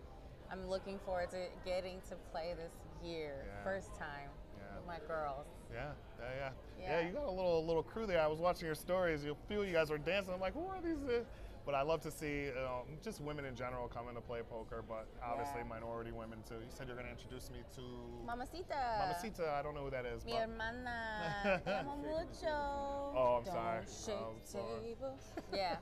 I'm 0.53 0.67
looking 0.67 0.99
forward 1.01 1.29
to 1.31 1.49
getting 1.67 2.01
to 2.09 2.15
play 2.33 2.55
this 2.57 2.73
year, 3.03 3.45
Yeah. 3.45 3.65
first 3.65 3.95
time 3.97 4.31
Yeah. 4.57 4.77
with 4.77 4.87
my 4.87 4.99
girls. 5.07 5.47
Yeah, 5.71 5.93
yeah, 6.21 6.25
yeah, 6.25 6.51
yeah. 6.81 7.01
Yeah. 7.01 7.07
You 7.07 7.13
got 7.13 7.25
a 7.25 7.31
little 7.31 7.67
little 7.67 7.83
crew 7.83 8.07
there. 8.07 8.23
I 8.23 8.29
was 8.29 8.39
watching 8.39 8.65
your 8.65 8.75
stories. 8.77 9.25
You 9.27 9.37
feel 9.47 9.63
you 9.63 9.75
guys 9.75 9.91
were 9.91 9.99
dancing. 9.99 10.33
I'm 10.33 10.41
like, 10.41 10.55
who 10.55 10.67
are 10.69 10.81
these? 10.81 10.97
uh, 11.07 11.25
But 11.69 11.75
I 11.75 11.83
love 11.83 12.01
to 12.05 12.11
see 12.11 12.45
you 12.49 12.55
know, 12.55 12.85
just 13.05 13.21
women 13.21 13.45
in 13.45 13.55
general 13.55 13.89
come 13.89 14.09
into 14.09 14.23
play 14.23 14.41
poker, 14.41 14.83
but 14.89 15.07
obviously 15.23 15.59
Yeah. 15.61 15.65
minority 15.69 16.13
women 16.13 16.43
too. 16.49 16.55
You 16.55 16.71
said 16.71 16.87
you're 16.87 16.97
going 16.97 17.05
to 17.05 17.13
introduce 17.13 17.51
me 17.51 17.59
to 17.77 17.83
Mamacita. 18.25 18.73
Mamacita. 19.05 19.51
I 19.53 19.61
don't 19.61 19.75
know 19.75 19.83
who 19.85 19.91
that 19.91 20.07
is. 20.07 20.25
Mi 20.25 20.33
but 20.33 20.41
hermana. 20.49 21.61
Te 21.67 21.71
amo 21.71 21.97
mucho. 21.97 22.49
Oh, 22.49 23.37
I'm 23.41 23.45
Don't 23.45 23.53
sorry. 23.53 23.83
Shake 23.85 24.15
oh, 24.17 24.33
I'm 24.33 24.47
sorry. 24.47 24.97
Yeah. 25.53 25.77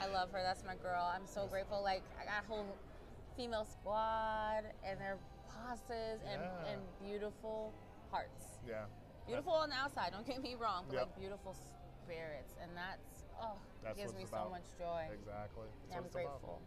I 0.00 0.08
love 0.08 0.32
her. 0.32 0.42
That's 0.42 0.64
my 0.64 0.74
girl. 0.74 1.08
I'm 1.14 1.26
so 1.28 1.46
grateful. 1.46 1.80
Like 1.80 2.02
I 2.20 2.24
got 2.24 2.42
a 2.42 2.46
whole 2.48 2.66
female 3.36 3.64
squad 3.66 4.64
and 4.84 4.98
they're 4.98 5.18
bosses 5.46 6.18
and, 6.26 6.42
Yeah. 6.42 6.72
and 6.72 6.80
beautiful 7.06 7.72
hearts. 8.10 8.58
yeah. 8.66 8.86
Beautiful 9.28 9.52
on 9.52 9.68
the 9.68 9.76
outside, 9.76 10.10
don't 10.10 10.26
get 10.26 10.42
me 10.42 10.56
wrong, 10.56 10.86
but 10.88 10.94
Yep. 10.94 11.02
like 11.06 11.16
beautiful 11.20 11.54
spirits. 12.02 12.56
And 12.60 12.76
that's 12.76 13.19
oh 13.40 13.56
That's 13.82 13.98
gives 13.98 14.14
me 14.14 14.22
it's 14.22 14.30
so 14.30 14.48
much 14.50 14.64
joy. 14.78 15.08
Exactly. 15.12 15.66
That's 15.66 15.90
Yeah, 15.90 15.96
I'm 15.96 16.02
what 16.02 16.06
it's 16.06 16.14
about. 16.14 16.40
grateful. 16.40 16.60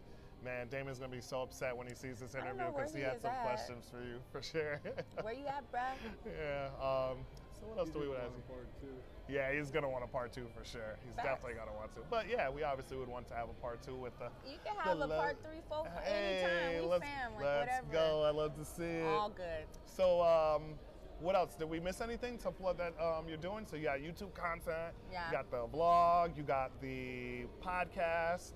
Man, 0.44 0.68
Damon's 0.68 0.98
gonna 0.98 1.10
be 1.12 1.22
so 1.22 1.40
upset 1.42 1.74
when 1.76 1.86
he 1.86 1.94
sees 1.94 2.20
this 2.20 2.34
interview 2.34 2.66
because 2.74 2.92
he 2.92 2.98
he 2.98 3.04
had 3.04 3.20
some 3.20 3.30
at. 3.30 3.42
questions 3.42 3.88
for 3.90 4.02
you 4.04 4.20
for 4.30 4.42
sure. 4.42 4.78
Where 5.22 5.32
you 5.32 5.46
at, 5.46 5.64
bruh? 5.72 5.94
yeah. 6.26 6.66
Um, 6.76 7.24
so 7.58 7.66
what 7.66 7.78
else 7.78 7.88
do 7.90 8.00
we 8.00 8.08
want 8.08 8.20
to 8.20 8.26
ask? 8.26 8.46
Part 8.46 8.68
two. 8.80 8.92
Yeah, 9.26 9.52
he's 9.52 9.70
gonna 9.70 9.88
want 9.88 10.04
a 10.04 10.06
part 10.06 10.34
two 10.34 10.46
for 10.54 10.62
sure. 10.68 10.98
He's 11.06 11.14
Facts. 11.14 11.28
definitely 11.40 11.54
gonna 11.54 11.72
want 11.72 11.94
to. 11.94 12.00
But 12.10 12.28
yeah, 12.28 12.50
we 12.50 12.62
obviously 12.62 12.98
would 12.98 13.08
want 13.08 13.26
to 13.28 13.34
have 13.34 13.48
a 13.48 13.54
part 13.54 13.80
two 13.82 13.94
with 13.96 14.12
the. 14.18 14.28
You 14.46 14.58
can 14.62 14.76
have 14.76 14.98
the 14.98 15.06
a 15.06 15.08
part 15.08 15.36
three, 15.42 15.60
four, 15.66 15.88
Hey, 16.04 16.42
anytime. 16.44 16.82
We 16.82 16.88
let's, 16.90 17.04
fam, 17.04 17.34
like 17.36 17.44
let's 17.44 17.86
whatever. 17.86 17.92
go. 17.92 18.22
I 18.24 18.30
love 18.30 18.54
to 18.56 18.64
see 18.66 18.84
it. 18.84 19.06
All 19.06 19.30
good. 19.30 19.64
So, 19.86 20.20
um, 20.20 20.74
what 21.20 21.34
else? 21.36 21.54
Did 21.54 21.68
we 21.70 21.80
miss 21.80 22.00
anything 22.00 22.38
to 22.38 22.50
plug 22.50 22.78
that 22.78 22.94
um, 23.00 23.28
you're 23.28 23.36
doing? 23.36 23.66
So 23.68 23.76
you 23.76 23.84
got 23.84 23.98
YouTube 24.00 24.34
content. 24.34 24.94
Yeah. 25.10 25.26
You 25.26 25.32
got 25.32 25.50
the 25.50 25.66
blog. 25.70 26.36
You 26.36 26.42
got 26.42 26.80
the 26.80 27.46
podcast. 27.62 28.52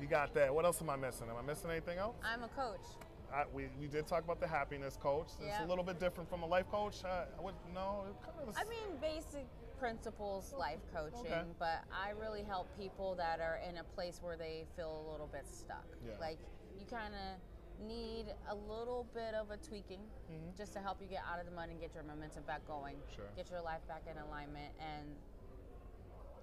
you 0.00 0.06
got 0.06 0.34
that. 0.34 0.54
What 0.54 0.64
else 0.64 0.80
am 0.80 0.90
I 0.90 0.96
missing? 0.96 1.28
Am 1.28 1.36
I 1.36 1.42
missing 1.42 1.70
anything 1.70 1.98
else? 1.98 2.16
I'm 2.24 2.42
a 2.42 2.48
coach. 2.48 2.86
I, 3.32 3.44
we, 3.52 3.68
we 3.80 3.86
did 3.86 4.06
talk 4.06 4.24
about 4.24 4.40
the 4.40 4.46
happiness 4.48 4.96
coach. 5.00 5.28
It's 5.38 5.46
Yeah. 5.46 5.64
a 5.64 5.68
little 5.68 5.84
bit 5.84 6.00
different 6.00 6.28
from 6.28 6.42
a 6.42 6.46
life 6.46 6.68
coach. 6.70 7.04
Uh, 7.04 7.26
I 7.38 7.42
would 7.42 7.54
no. 7.72 8.04
Kind 8.24 8.48
of 8.48 8.56
I 8.56 8.64
mean, 8.64 8.98
basic 9.00 9.46
principles 9.78 10.52
life 10.58 10.80
coaching, 10.94 11.20
Okay. 11.32 11.42
but 11.58 11.84
I 11.92 12.10
really 12.20 12.42
help 12.42 12.68
people 12.76 13.14
that 13.14 13.40
are 13.40 13.60
in 13.68 13.78
a 13.78 13.84
place 13.84 14.18
where 14.20 14.36
they 14.36 14.66
feel 14.76 15.06
a 15.08 15.12
little 15.12 15.28
bit 15.28 15.46
stuck. 15.46 15.86
Yeah. 16.04 16.14
Like 16.20 16.38
you 16.78 16.84
kind 16.86 17.14
of 17.14 17.40
need 17.86 18.26
a 18.48 18.54
little 18.54 19.06
bit 19.14 19.34
of 19.34 19.50
a 19.50 19.56
tweaking 19.56 20.00
Mhm. 20.30 20.56
just 20.56 20.72
to 20.74 20.80
help 20.80 21.00
you 21.00 21.06
get 21.08 21.22
out 21.24 21.38
of 21.40 21.46
the 21.46 21.52
mud 21.52 21.68
and 21.70 21.80
get 21.80 21.94
your 21.94 22.02
momentum 22.04 22.42
back 22.44 22.64
going. 22.66 23.02
Sure. 23.14 23.26
Get 23.36 23.50
your 23.50 23.60
life 23.62 23.86
back 23.88 24.06
in 24.06 24.16
alignment 24.18 24.74
and 24.78 25.16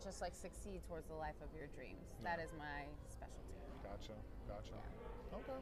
just 0.01 0.21
like 0.21 0.33
succeed 0.35 0.83
towards 0.87 1.07
the 1.07 1.15
life 1.15 1.39
of 1.41 1.53
your 1.53 1.67
dreams. 1.67 2.05
That 2.23 2.39
Yeah. 2.39 2.45
is 2.45 2.53
my 2.53 2.87
specialty. 3.07 3.53
Gotcha. 3.83 4.13
Gotcha. 4.47 4.73
Okay. 5.33 5.59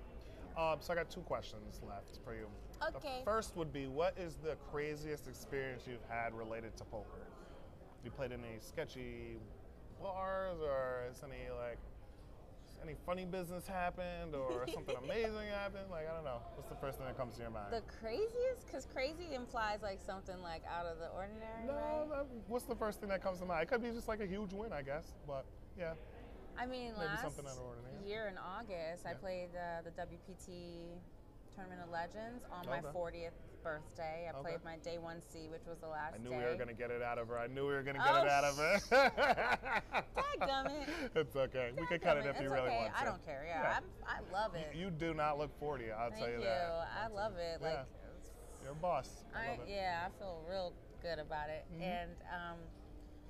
Um, 0.58 0.79
so 0.82 0.94
I 0.94 0.96
got 0.96 1.10
two 1.10 1.22
questions 1.24 1.82
left 1.84 2.17
for 2.24 2.34
you. 2.34 2.50
Okay. 2.82 3.20
The 3.20 3.25
first 3.25 3.55
would 3.58 3.74
be, 3.74 3.88
what 3.88 4.17
is 4.17 4.38
the 4.38 4.55
craziest 4.72 5.27
experience 5.27 5.86
you've 5.88 6.03
had 6.05 6.34
related 6.34 6.77
to 6.77 6.86
poker? 6.86 7.25
You 8.03 8.12
played 8.12 8.32
in 8.32 8.44
any 8.46 8.60
sketchy 8.60 9.39
bars, 10.01 10.60
or 10.62 11.05
is 11.10 11.24
any 11.24 11.50
like 11.50 11.79
any 12.86 12.96
funny 13.06 13.25
business 13.25 13.68
happened, 13.68 14.36
or 14.36 14.65
something 14.74 14.96
amazing 15.04 15.50
happened? 15.51 15.89
Like 15.89 16.08
I 16.10 16.13
don't 16.15 16.24
know. 16.24 16.42
What's 16.56 16.70
the 16.70 16.75
first 16.75 16.98
thing 16.98 17.08
that 17.08 17.18
comes 17.18 17.36
to 17.36 17.42
your 17.42 17.50
mind? 17.50 17.74
The 17.74 17.82
craziest, 18.00 18.65
because 18.65 18.86
crazy 18.86 19.34
implies 19.34 19.82
like 19.82 20.00
something 20.06 20.39
like 20.42 20.63
out 20.70 20.86
of 20.86 21.00
the 21.00 21.10
ordinary. 21.10 21.65
no, 21.65 21.74
right? 21.74 22.10
that, 22.10 22.25
what's 22.48 22.65
the 22.65 22.75
first 22.75 23.00
thing 23.00 23.10
that 23.10 23.24
comes 23.24 23.39
to 23.39 23.46
mind? 23.46 23.63
It 23.63 23.70
could 23.70 23.82
be 23.82 23.92
just 23.92 24.08
like 24.08 24.22
a 24.22 24.27
huge 24.27 24.54
win, 24.54 24.72
I 24.72 24.82
guess. 24.82 25.13
But 25.27 25.46
yeah. 25.77 25.94
I 26.58 26.65
mean, 26.65 26.94
Maybe 26.96 27.08
last 27.08 27.22
something 27.24 27.46
out 27.46 27.58
of 27.58 27.68
ordinary. 27.68 28.08
year 28.08 28.32
in 28.32 28.38
August, 28.38 29.06
I 29.06 29.13
played 29.13 29.50
uh, 29.51 29.84
the 29.84 29.92
WPT 29.92 30.96
Tournament 31.54 31.82
of 31.84 31.92
Legends 31.92 32.46
on 32.50 32.65
my 32.65 32.80
40th 32.80 33.36
birthday. 33.65 34.29
I 34.29 34.38
okay. 34.38 34.41
played 34.41 34.63
my 34.63 34.77
day 34.77 35.00
one 35.00 35.17
C, 35.34 35.50
which 35.50 35.65
was 35.67 35.79
the 35.81 35.88
last. 35.88 36.13
I 36.13 36.22
knew 36.22 36.29
day. 36.29 36.38
we 36.38 36.43
were 36.45 36.55
gonna 36.55 36.77
get 36.77 36.91
it 36.91 37.01
out 37.01 37.17
of 37.17 37.27
her. 37.27 37.39
I 37.39 37.48
knew 37.48 37.65
we 37.65 37.74
were 37.74 37.81
gonna 37.81 37.98
get 37.98 38.24
it 38.24 38.29
out 38.29 38.46
of 38.46 38.55
her. 38.57 38.77
Oh, 40.16 40.22
dadgummit. 40.40 40.85
It's 41.16 41.35
okay. 41.35 41.72
We 41.77 41.87
can 41.87 42.00
cut 42.00 42.18
it 42.18 42.25
if 42.25 42.35
it's 42.35 42.42
you 42.44 42.50
really 42.50 42.70
okay. 42.70 42.77
want 42.77 42.94
to. 42.94 43.01
I 43.01 43.05
don't 43.05 43.25
care. 43.25 43.44
Yeah, 43.48 43.79
yeah. 43.81 44.05
i 44.05 44.20
love 44.31 44.53
it. 44.53 44.70
You, 44.75 44.85
you, 44.85 44.90
do 44.92 45.13
not 45.13 45.40
look 45.40 45.50
forty. 45.59 45.92
I'll 45.92 46.09
Thank 46.09 46.22
tell 46.22 46.29
you, 46.29 46.37
you. 46.37 46.44
that. 46.44 46.87
I 46.94 47.07
love 47.07 47.33
it. 47.37 47.61
Like 47.61 47.74
yeah. 47.74 48.61
you're 48.61 48.74
a 48.74 48.75
boss. 48.75 49.25
I, 49.33 49.57
love 49.57 49.59
I 49.66 49.72
yeah, 49.72 50.05
I 50.05 50.20
feel 50.20 50.44
real 50.48 50.74
good 51.01 51.18
about 51.18 51.50
it. 51.50 51.66
Mm-hmm. 51.74 51.83
And 51.83 52.11
um, 52.29 52.57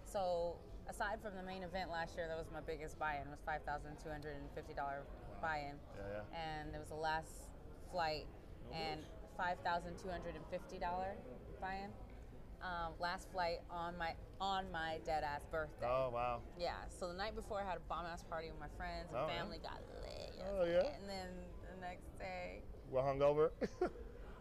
so 0.03 0.57
aside 0.89 1.21
from 1.21 1.35
the 1.37 1.43
main 1.43 1.63
event 1.63 1.89
last 1.91 2.17
year, 2.17 2.27
that 2.27 2.37
was 2.37 2.47
my 2.51 2.61
biggest 2.61 2.99
buy-in. 2.99 3.29
Was 3.29 3.39
five 3.45 3.63
thousand 3.63 3.95
two 4.03 4.09
hundred 4.09 4.35
and 4.35 4.49
fifty 4.53 4.73
dollar 4.73 5.05
wow. 5.05 5.39
buy-in. 5.41 5.79
Yeah, 5.95 6.19
yeah. 6.19 6.41
And 6.43 6.75
it 6.75 6.79
was 6.79 6.89
the 6.89 6.99
last 6.99 7.47
flight. 7.91 8.27
And. 8.73 8.99
$5,250 9.37 10.81
buy-in. 11.61 11.89
Um, 12.61 12.93
last 12.99 13.31
flight 13.31 13.59
on 13.69 13.97
my 13.97 14.13
on 14.41 14.71
my 14.71 14.97
dead 15.05 15.23
ass 15.23 15.45
birthday. 15.51 15.85
Oh 15.85 16.09
wow! 16.11 16.41
Yeah, 16.57 16.71
so 16.89 17.07
the 17.07 17.13
night 17.13 17.35
before 17.35 17.61
I 17.61 17.63
had 17.63 17.77
a 17.77 17.81
bomb 17.81 18.05
ass 18.07 18.23
party 18.23 18.49
with 18.49 18.59
my 18.59 18.69
friends 18.75 19.09
and 19.09 19.19
oh, 19.19 19.27
family. 19.27 19.59
Yeah. 19.61 19.69
Got 19.69 19.81
lit. 20.01 20.45
Oh 20.49 20.65
yeah! 20.65 20.95
And 20.97 21.07
then 21.07 21.27
the 21.69 21.81
next 21.81 22.17
day. 22.17 22.63
We're 22.89 23.01
hungover. 23.01 23.51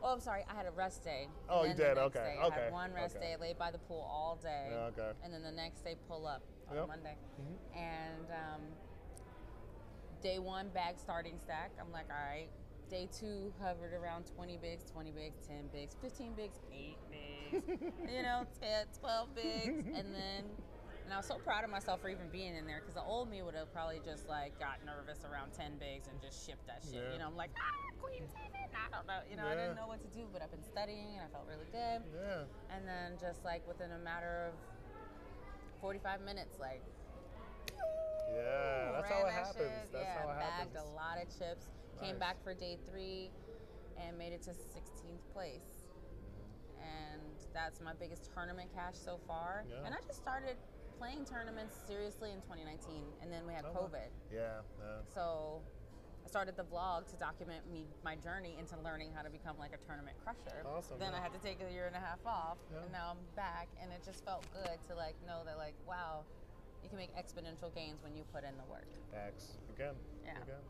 oh, 0.02 0.12
I'm 0.12 0.20
sorry. 0.20 0.42
I 0.48 0.54
had 0.54 0.66
a 0.66 0.70
rest 0.70 1.04
day. 1.04 1.28
Oh, 1.50 1.64
you 1.64 1.74
did? 1.74 1.98
Okay. 1.98 2.18
Day, 2.18 2.38
okay. 2.44 2.60
I 2.60 2.64
had 2.64 2.72
one 2.72 2.94
rest 2.94 3.16
okay. 3.16 3.34
day. 3.34 3.36
Laid 3.38 3.58
by 3.58 3.70
the 3.70 3.78
pool 3.78 4.06
all 4.08 4.38
day. 4.42 4.70
Okay. 4.72 5.10
And 5.22 5.32
then 5.32 5.42
the 5.42 5.52
next 5.52 5.84
day, 5.84 5.96
pull 6.08 6.26
up 6.26 6.42
on 6.70 6.76
yep. 6.76 6.88
Monday, 6.88 7.16
mm-hmm. 7.40 7.78
and 7.78 8.30
um, 8.30 8.62
day 10.22 10.38
one 10.38 10.68
bag 10.68 10.98
starting 10.98 11.38
stack. 11.38 11.72
I'm 11.78 11.92
like, 11.92 12.06
all 12.08 12.16
right, 12.16 12.48
Day 12.90 13.08
two, 13.10 13.52
hovered 13.60 13.92
around 13.94 14.24
20 14.36 14.58
bigs, 14.58 14.84
20 14.92 15.10
bigs, 15.10 15.38
10 15.48 15.68
bigs, 15.72 15.96
15 16.00 16.34
bigs, 16.34 16.58
8 16.70 16.96
bigs, 17.10 17.64
you 18.12 18.22
know, 18.22 18.44
10, 18.60 18.86
12 19.00 19.34
bigs. 19.34 19.88
And 19.96 20.14
then, 20.14 20.44
and 21.04 21.12
I 21.12 21.16
was 21.16 21.26
so 21.26 21.36
proud 21.42 21.64
of 21.64 21.70
myself 21.70 22.00
for 22.02 22.08
even 22.08 22.28
being 22.30 22.54
in 22.54 22.66
there 22.66 22.80
because 22.80 22.94
the 22.94 23.02
old 23.02 23.30
me 23.30 23.42
would 23.42 23.54
have 23.54 23.72
probably 23.72 24.00
just 24.04 24.28
like 24.28 24.58
got 24.60 24.84
nervous 24.84 25.24
around 25.24 25.52
10 25.56 25.78
bigs 25.80 26.06
and 26.08 26.20
just 26.20 26.46
shipped 26.46 26.66
that 26.66 26.84
shit. 26.84 27.00
Yeah. 27.02 27.12
You 27.14 27.18
know, 27.18 27.26
I'm 27.26 27.36
like, 27.36 27.50
ah, 27.56 27.98
Queen 28.04 28.22
Seven. 28.28 28.52
I 28.76 28.88
don't 28.94 29.06
know. 29.08 29.20
You 29.30 29.36
know, 29.36 29.46
I 29.48 29.54
didn't 29.56 29.76
know 29.76 29.88
what 29.88 30.00
to 30.04 30.10
do, 30.16 30.28
but 30.32 30.42
I've 30.42 30.52
been 30.52 30.62
studying 30.64 31.16
and 31.18 31.24
I 31.24 31.28
felt 31.32 31.48
really 31.48 31.66
good. 31.72 32.04
yeah. 32.14 32.44
And 32.76 32.86
then 32.86 33.16
just 33.18 33.44
like 33.44 33.66
within 33.66 33.90
a 33.92 33.98
matter 33.98 34.52
of 34.52 34.54
45 35.80 36.20
minutes, 36.20 36.60
like, 36.60 36.82
Yeah. 38.28 38.92
That's 38.92 39.08
how 39.08 39.20
it 39.20 39.24
that 39.24 39.32
happens. 39.32 39.56
shit. 39.56 39.92
That's 39.92 40.04
yeah, 40.04 40.20
how 40.20 40.30
it 40.30 40.38
bagged 40.38 40.76
happens. 40.76 40.84
a 40.84 40.94
lot 40.94 41.16
of 41.18 41.26
chips. 41.32 41.66
Came 42.04 42.18
back 42.18 42.42
for 42.44 42.52
day 42.52 42.76
three 42.88 43.30
and 43.96 44.18
made 44.18 44.32
it 44.32 44.42
to 44.42 44.50
16th 44.50 45.24
place. 45.32 45.88
And 46.76 47.22
that's 47.54 47.80
my 47.80 47.92
biggest 47.98 48.30
tournament 48.34 48.68
cash 48.74 48.94
so 48.94 49.18
far. 49.26 49.64
Yeah. 49.70 49.86
And 49.86 49.94
I 49.94 49.98
just 50.06 50.20
started 50.20 50.56
playing 50.98 51.24
tournaments 51.24 51.74
seriously 51.88 52.30
in 52.30 52.40
2019, 52.42 53.02
and 53.22 53.32
then 53.32 53.46
we 53.46 53.54
had 53.54 53.64
oh, 53.64 53.88
Okay. 53.88 53.96
COVID. 53.96 54.10
Yeah. 54.30 54.60
yeah. 54.78 55.00
So 55.14 55.62
I 56.24 56.28
started 56.28 56.56
the 56.56 56.64
vlog 56.64 57.08
to 57.10 57.16
document 57.16 57.64
me 57.72 57.86
my 58.04 58.16
journey 58.16 58.56
into 58.58 58.76
learning 58.84 59.12
how 59.14 59.22
to 59.22 59.30
become 59.30 59.56
like 59.58 59.72
a 59.72 59.80
tournament 59.86 60.16
crusher. 60.22 60.60
Awesome, 60.68 60.98
Then 60.98 61.12
yeah. 61.12 61.18
I 61.18 61.22
had 61.22 61.32
to 61.32 61.40
take 61.40 61.58
a 61.64 61.72
year 61.72 61.86
and 61.86 61.96
a 61.96 62.04
half 62.04 62.20
off, 62.26 62.58
Yeah. 62.70 62.82
and 62.84 62.92
now 62.92 63.16
I'm 63.16 63.24
back, 63.34 63.68
and 63.80 63.90
it 63.92 64.04
just 64.04 64.24
felt 64.24 64.44
good 64.52 64.76
to 64.88 64.94
like 64.94 65.16
know 65.26 65.40
that 65.46 65.56
like 65.56 65.74
wow, 65.88 66.24
you 66.82 66.88
can 66.88 66.98
make 66.98 67.16
exponential 67.16 67.72
gains 67.74 68.02
when 68.04 68.14
you 68.14 68.24
put 68.32 68.44
in 68.44 68.52
the 68.60 68.68
work. 68.68 68.88
Facts. 69.10 69.56
Again. 69.72 69.96
Yeah. 70.24 70.42
Again. 70.42 70.60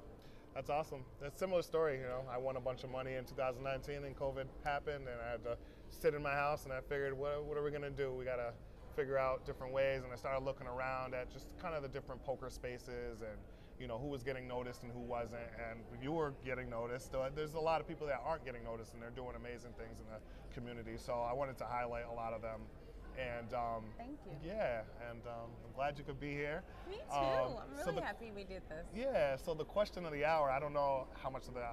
That's 0.55 0.71
awesome. 0.71 1.01
That's 1.21 1.35
a 1.35 1.38
similar 1.38 1.62
story, 1.62 1.99
you 1.99 2.07
know. 2.07 2.23
I 2.31 2.38
won 2.38 2.57
a 2.57 2.61
bunch 2.61 2.85
of 2.85 2.90
money 2.90 3.14
in 3.14 3.25
2019 3.25 4.05
and 4.05 4.17
COVID 4.17 4.47
happened 4.64 5.09
and 5.09 5.21
I 5.21 5.33
had 5.33 5.43
to 5.43 5.57
sit 5.90 6.14
in 6.14 6.23
my 6.23 6.31
house 6.31 6.64
and 6.64 6.73
I 6.73 6.81
figured 6.81 7.12
what, 7.12 7.45
what 7.45 7.59
are 7.59 7.64
we 7.64 7.73
to 7.73 7.90
do? 7.90 8.14
We 8.14 8.25
got 8.25 8.37
to 8.37 8.53
figure 8.95 9.19
out 9.19 9.45
different 9.45 9.73
ways 9.73 10.05
and 10.05 10.12
I 10.12 10.17
started 10.17 10.45
looking 10.45 10.69
around 10.69 11.12
at 11.12 11.29
just 11.33 11.49
kind 11.61 11.75
of 11.75 11.83
the 11.83 11.88
different 11.88 12.23
poker 12.23 12.51
spaces 12.51 13.23
and 13.23 13.37
you 13.81 13.88
know 13.88 13.99
who 13.99 14.07
was 14.07 14.23
getting 14.23 14.47
noticed 14.47 14.85
and 14.85 14.93
who 14.93 15.01
wasn't 15.01 15.43
and 15.59 15.81
you 16.01 16.12
were 16.12 16.33
getting 16.45 16.71
noticed. 16.71 17.11
So 17.11 17.27
there's 17.35 17.55
a 17.55 17.61
lot 17.61 17.81
of 17.81 17.88
people 17.88 18.07
that 18.07 18.23
aren't 18.25 18.45
getting 18.45 18.62
noticed 18.62 18.95
and 18.95 19.03
they're 19.03 19.11
doing 19.11 19.35
amazing 19.35 19.73
things 19.77 19.99
in 19.99 20.07
the 20.07 20.21
community. 20.55 20.97
So 20.97 21.14
I 21.14 21.33
wanted 21.33 21.59
to 21.59 21.64
highlight 21.64 22.05
a 22.09 22.14
lot 22.14 22.33
of 22.33 22.43
them. 22.43 22.61
And 23.18 23.53
um, 23.55 23.85
Thank 23.96 24.18
you. 24.27 24.33
yeah, 24.44 24.83
and 25.11 25.20
um, 25.27 25.50
I'm 25.64 25.72
glad 25.74 25.98
you 25.98 26.05
could 26.05 26.18
be 26.18 26.33
here. 26.33 26.62
Me 26.88 26.96
too. 26.96 27.14
Um, 27.16 27.22
I'm 27.62 27.79
so 27.79 27.87
really 27.87 28.00
the- 28.00 28.07
happy 28.07 28.33
we 28.35 28.44
did 28.44 28.62
this. 28.68 28.85
yeah, 28.94 29.37
so 29.37 29.55
the 29.55 29.64
question 29.64 30.05
of 30.05 30.12
the 30.12 30.24
hour, 30.24 30.50
I 30.50 30.59
don't 30.59 30.72
know 30.72 31.07
how 31.22 31.31
much 31.31 31.46
of 31.46 31.55
the 31.55 31.68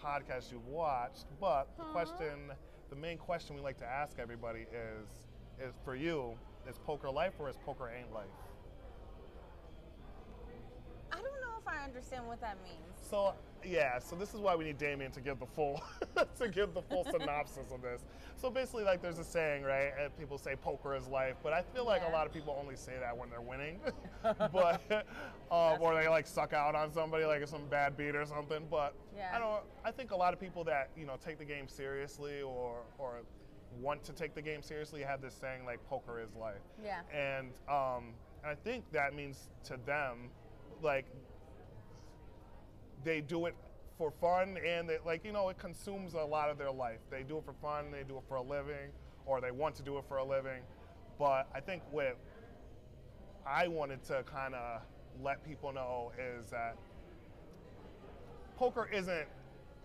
podcast 0.00 0.52
you've 0.52 0.66
watched, 0.66 1.26
but 1.40 1.68
the 1.76 1.84
question, 1.84 2.52
the 2.90 2.96
main 2.96 3.18
question 3.18 3.56
we 3.56 3.62
like 3.62 3.78
to 3.78 3.84
ask 3.86 4.18
everybody 4.18 4.66
is, 4.72 5.08
is 5.60 5.74
for 5.84 5.96
you, 5.96 6.34
is 6.68 6.78
poker 6.78 7.10
life 7.10 7.32
or 7.40 7.48
is 7.48 7.56
poker 7.64 7.90
ain't 7.96 8.12
life? 8.12 8.26
I 11.12 11.16
don't 11.16 11.24
know 11.24 11.56
if 11.60 11.66
I 11.66 11.84
understand 11.84 12.26
what 12.26 12.40
that 12.40 12.56
means. 12.62 12.94
So 13.10 13.34
yeah, 13.66 13.98
so 13.98 14.16
this 14.16 14.34
is 14.34 14.40
why 14.40 14.54
we 14.54 14.64
need 14.64 14.78
Damien 14.78 15.10
to 15.12 15.20
give 15.20 15.38
the 15.38 15.46
full 15.46 15.82
to 16.38 16.48
give 16.48 16.74
the 16.74 16.82
full 16.82 17.04
synopsis 17.10 17.70
of 17.72 17.82
this. 17.82 18.04
So 18.36 18.50
basically, 18.50 18.84
like 18.84 19.02
there's 19.02 19.18
a 19.18 19.24
saying, 19.24 19.62
right? 19.62 19.92
People 20.18 20.38
say 20.38 20.56
poker 20.56 20.94
is 20.94 21.06
life, 21.08 21.36
but 21.42 21.52
I 21.52 21.62
feel 21.62 21.84
like 21.84 22.02
a 22.06 22.10
lot 22.10 22.26
of 22.26 22.32
people 22.32 22.56
only 22.60 22.76
say 22.76 22.94
that 23.00 23.16
when 23.16 23.30
they're 23.30 23.40
winning, 23.40 23.80
but 24.22 25.06
um, 25.50 25.78
or 25.80 25.94
they 25.94 26.08
like 26.08 26.26
suck 26.26 26.52
out 26.52 26.74
on 26.74 26.92
somebody, 26.92 27.24
like 27.24 27.42
it's 27.42 27.50
some 27.50 27.66
bad 27.68 27.96
beat 27.96 28.14
or 28.14 28.24
something. 28.24 28.66
But 28.70 28.94
Yeah. 29.16 29.30
I 29.34 29.38
don't. 29.38 29.62
I 29.84 29.90
think 29.90 30.10
a 30.10 30.16
lot 30.16 30.32
of 30.34 30.40
people 30.40 30.64
that 30.64 30.90
you 30.96 31.06
know 31.06 31.16
take 31.24 31.38
the 31.38 31.44
game 31.44 31.68
seriously 31.68 32.42
or 32.42 32.82
or 32.98 33.20
want 33.80 34.04
to 34.04 34.12
take 34.12 34.34
the 34.34 34.42
game 34.42 34.62
seriously 34.62 35.02
have 35.02 35.20
this 35.20 35.34
saying 35.34 35.64
like 35.64 35.84
poker 35.88 36.20
is 36.20 36.34
life. 36.34 36.62
Yeah. 36.82 37.00
And 37.12 37.50
um, 37.68 38.14
and 38.42 38.52
I 38.52 38.54
think 38.54 38.84
that 38.92 39.14
means 39.14 39.48
to 39.64 39.78
them, 39.86 40.30
like 40.82 41.06
they 43.04 43.20
do 43.20 43.46
it 43.46 43.54
for 43.96 44.10
fun 44.10 44.58
and 44.66 44.88
they, 44.88 44.98
like 45.04 45.24
you 45.24 45.32
know 45.32 45.48
it 45.50 45.58
consumes 45.58 46.14
a 46.14 46.18
lot 46.24 46.50
of 46.50 46.58
their 46.58 46.70
life. 46.72 47.00
They 47.10 47.22
do 47.22 47.38
it 47.38 47.44
for 47.44 47.52
fun 47.52 47.90
they 47.90 48.02
do 48.02 48.16
it 48.16 48.24
for 48.28 48.36
a 48.36 48.42
living 48.42 48.90
or 49.26 49.40
they 49.40 49.50
want 49.52 49.74
to 49.76 49.82
do 49.82 49.98
it 49.98 50.04
for 50.08 50.16
a 50.18 50.24
living. 50.24 50.62
But 51.18 51.48
i 51.54 51.60
think 51.60 51.82
what 51.92 52.16
i 53.46 53.68
wanted 53.68 54.02
to 54.04 54.24
kind 54.24 54.54
of 54.54 54.80
let 55.22 55.44
people 55.44 55.72
know 55.72 56.10
is 56.18 56.50
that 56.50 56.76
poker 58.56 58.88
isn't 58.92 59.28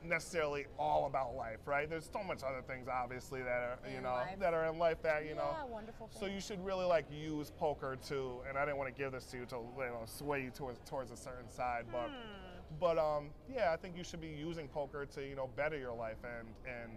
necessarily 0.02 0.66
all 0.78 1.06
about 1.08 1.36
life 1.36 1.60
right? 1.66 1.90
There's 1.90 2.10
so 2.12 2.24
much 2.24 2.42
other 2.42 2.62
things 2.62 2.88
obviously 2.88 3.42
that 3.44 3.50
are 3.50 3.80
you 3.92 3.98
In 3.98 4.04
know 4.04 4.14
life. 4.14 4.40
that 4.40 4.54
are 4.54 4.66
in 4.66 4.80
life 4.80 5.02
that 5.04 5.26
you 5.26 5.36
know. 5.36 5.52
Yeah, 5.60 5.66
wonderful 5.66 6.10
so 6.10 6.26
you 6.26 6.40
should 6.40 6.64
really 6.64 6.86
like 6.86 7.06
use 7.12 7.52
poker 7.52 7.98
to 8.08 8.40
and 8.48 8.58
i 8.58 8.64
didn't 8.66 8.78
want 8.78 8.88
to 8.96 9.00
give 9.04 9.12
this 9.12 9.26
to 9.26 9.38
you 9.38 9.46
to 9.48 9.56
you 9.58 9.84
know 9.86 10.04
sway 10.06 10.42
you 10.42 10.50
towards 10.52 10.80
towards 10.90 11.12
a 11.12 11.18
certain 11.18 11.50
side 11.50 11.86
but 11.92 12.08
Hmm. 12.08 12.49
But 12.80 12.98
um 12.98 13.30
yeah 13.48 13.72
i 13.72 13.78
think 13.78 13.96
you 13.98 14.04
should 14.04 14.22
be 14.22 14.28
using 14.28 14.68
poker 14.68 15.06
to 15.06 15.26
you 15.26 15.36
know 15.36 15.48
better 15.48 15.78
your 15.78 15.94
life 15.94 16.18
and 16.24 16.48
and 16.66 16.92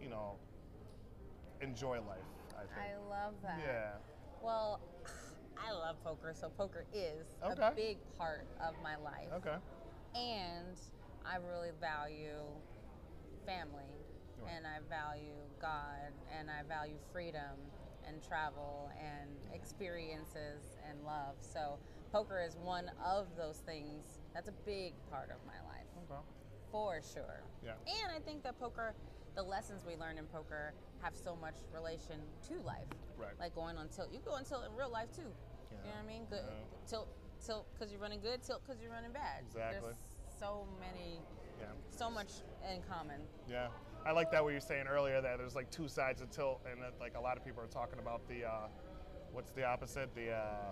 you 0.00 0.08
know 0.08 0.38
enjoy 1.60 1.96
life 2.00 2.20
i 2.56 2.60
think 2.60 2.88
I 2.92 2.96
love 3.08 3.34
that. 3.42 3.60
yeah 3.64 3.92
Well, 4.42 4.80
I 5.56 5.72
love 5.72 5.96
poker, 6.04 6.34
so 6.38 6.50
poker 6.50 6.84
is 6.92 7.26
Okay. 7.42 7.62
a 7.62 7.72
big 7.74 7.98
part 8.18 8.46
of 8.60 8.74
my 8.82 8.96
life. 8.96 9.32
okay 9.32 9.56
And 10.14 10.76
I 11.24 11.36
really 11.36 11.70
value 11.80 12.42
family, 13.46 13.96
Right. 14.38 14.52
and 14.54 14.66
I 14.66 14.80
value 14.88 15.32
God, 15.60 16.12
and 16.38 16.50
I 16.50 16.62
value 16.68 16.98
freedom 17.12 17.56
and 18.06 18.22
travel 18.22 18.90
and 19.00 19.30
experiences 19.54 20.62
and 20.88 21.04
love. 21.04 21.36
So 21.40 21.78
poker 22.12 22.42
is 22.46 22.56
one 22.56 22.90
of 23.04 23.26
those 23.36 23.58
things 23.58 24.20
that's 24.36 24.48
a 24.52 24.56
big 24.68 24.92
part 25.08 25.30
of 25.32 25.40
my 25.48 25.56
life, 25.64 25.88
okay 26.04 26.20
for 26.70 27.00
sure. 27.00 27.40
Yeah. 27.64 27.72
And 27.86 28.12
I 28.14 28.18
think 28.20 28.42
that 28.42 28.58
poker, 28.58 28.92
the 29.34 29.42
lessons 29.42 29.84
we 29.86 29.96
learn 29.96 30.18
in 30.18 30.26
poker 30.26 30.74
have 31.00 31.14
so 31.14 31.36
much 31.40 31.54
relation 31.72 32.16
to 32.48 32.60
life. 32.66 32.90
Right. 33.16 33.32
Like 33.40 33.54
going 33.54 33.78
on 33.78 33.88
tilt. 33.88 34.10
You 34.12 34.20
go 34.24 34.32
on 34.32 34.44
tilt 34.44 34.64
in 34.68 34.76
real 34.76 34.90
life 34.90 35.08
too. 35.14 35.22
You 35.22 35.78
know 35.84 35.96
what 35.96 36.04
I 36.04 36.06
mean? 36.06 36.26
Good 36.28 36.42
Yeah. 36.44 36.66
tilt 36.86 37.08
tilt 37.44 37.66
because 37.72 37.92
you're 37.92 38.00
running 38.00 38.20
good, 38.20 38.42
tilt 38.42 38.62
because 38.66 38.82
you're 38.82 38.90
running 38.90 39.12
bad. 39.12 39.44
Exactly. 39.46 39.80
There's 39.80 39.96
so 40.38 40.66
many 40.78 41.20
yeah 41.58 41.66
so 41.88 42.10
much 42.10 42.28
in 42.70 42.82
common. 42.82 43.22
yeah 43.48 43.68
i 44.04 44.12
like 44.12 44.30
that 44.30 44.44
what 44.44 44.50
you 44.50 44.56
were 44.56 44.60
saying 44.60 44.86
earlier 44.86 45.22
that 45.22 45.38
there's 45.38 45.54
like 45.54 45.70
two 45.70 45.88
sides 45.88 46.20
of 46.20 46.28
tilt 46.28 46.60
and 46.70 46.82
that 46.82 46.92
like 47.00 47.14
a 47.16 47.20
lot 47.20 47.38
of 47.38 47.44
people 47.46 47.62
are 47.62 47.66
talking 47.66 47.98
about 47.98 48.20
the 48.28 48.44
uh 48.44 48.68
what's 49.32 49.52
the 49.52 49.64
opposite 49.64 50.14
the 50.14 50.30
uh 50.30 50.70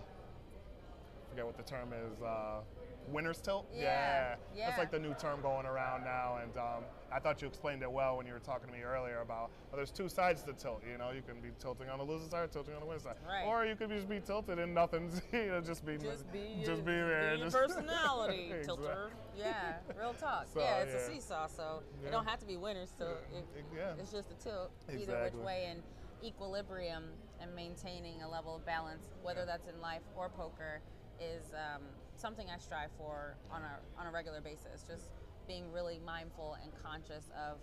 forget 1.30 1.46
what 1.46 1.56
the 1.56 1.62
term 1.62 1.94
is 1.94 2.20
uh 2.20 2.60
winner's 3.08 3.40
tilt 3.40 3.66
Yeah, 3.74 4.36
that's 4.36 4.40
yeah. 4.56 4.74
like 4.78 4.90
the 4.90 4.98
new 4.98 5.14
term 5.14 5.40
going 5.42 5.66
around 5.66 6.04
now 6.04 6.38
and 6.42 6.56
um, 6.56 6.84
i 7.12 7.18
thought 7.18 7.42
you 7.42 7.48
explained 7.48 7.82
it 7.82 7.90
well 7.90 8.16
when 8.16 8.26
you 8.26 8.32
were 8.32 8.38
talking 8.38 8.66
to 8.68 8.72
me 8.72 8.82
earlier 8.82 9.20
about 9.20 9.50
well, 9.70 9.76
there's 9.76 9.90
two 9.90 10.08
sides 10.08 10.42
to 10.42 10.52
tilt 10.54 10.82
you 10.90 10.96
know 10.96 11.10
you 11.10 11.22
can 11.22 11.40
be 11.40 11.48
tilting 11.58 11.88
on 11.88 11.98
the 11.98 12.04
loser 12.04 12.28
side 12.28 12.50
tilting 12.50 12.74
on 12.74 12.80
the 12.80 12.86
winner 12.86 13.00
side 13.00 13.16
Right. 13.28 13.44
or 13.46 13.66
you 13.66 13.76
could 13.76 13.90
just 13.90 14.08
be 14.08 14.20
tilted 14.20 14.58
and 14.58 14.74
nothing's 14.74 15.20
you 15.32 15.46
know 15.46 15.60
just 15.60 15.84
be 15.84 15.98
Just 15.98 16.30
be 16.32 16.62
just 16.64 16.84
be 16.84 16.92
your, 16.92 17.08
there 17.08 17.36
be 17.36 17.42
just- 17.42 17.56
personality, 17.66 18.50
Exactly. 18.50 18.64
tilter. 18.64 19.10
Yeah, 19.36 19.74
real 19.98 20.14
talk. 20.14 20.46
So, 20.52 20.60
yeah, 20.60 20.78
it's 20.78 20.92
yeah. 20.94 21.00
a 21.00 21.06
seesaw, 21.14 21.46
so 21.48 21.82
Yeah. 22.02 22.08
it 22.08 22.12
don't 22.12 22.26
have 22.26 22.38
to 22.40 22.46
be 22.46 22.56
winners. 22.56 22.90
So 22.96 23.04
Yeah, 23.32 23.38
it, 23.38 23.44
it- 23.58 23.64
yeah. 23.76 23.92
it's 24.00 24.12
just 24.12 24.30
a 24.30 24.34
tilt 24.34 24.70
either 24.92 25.24
which 25.24 25.34
way, 25.44 25.66
and 25.70 25.82
equilibrium 26.22 27.04
and 27.40 27.54
maintaining 27.54 28.22
a 28.22 28.28
level 28.28 28.56
of 28.56 28.64
balance, 28.64 29.08
whether 29.22 29.40
Yeah. 29.40 29.46
that's 29.46 29.66
in 29.68 29.80
life 29.80 30.02
or 30.16 30.28
poker, 30.28 30.80
is 31.20 31.52
um, 31.54 31.82
something 32.16 32.48
I 32.50 32.58
strive 32.58 32.90
for 32.96 33.36
on 33.50 33.62
a 33.62 34.00
on 34.00 34.06
a 34.06 34.10
regular 34.10 34.40
basis. 34.40 34.84
Just 34.86 35.10
being 35.46 35.70
really 35.72 36.00
mindful 36.04 36.56
and 36.62 36.72
conscious 36.82 37.30
of 37.36 37.58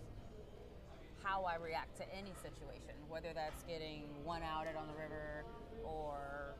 how 1.22 1.44
I 1.44 1.56
react 1.56 1.96
to 1.98 2.04
any 2.14 2.32
situation, 2.42 2.94
whether 3.08 3.32
that's 3.34 3.62
getting 3.62 4.02
one 4.24 4.42
outed 4.42 4.76
on 4.76 4.86
the 4.88 4.94
river 4.94 5.44
or 5.84 6.56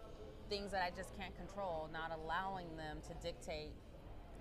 things 0.48 0.70
that 0.70 0.83
I 0.83 0.90
just 0.94 1.16
can't 1.16 1.35
control, 1.37 1.88
not 1.92 2.12
allowing 2.12 2.76
them 2.76 2.98
to 3.09 3.14
dictate 3.22 3.72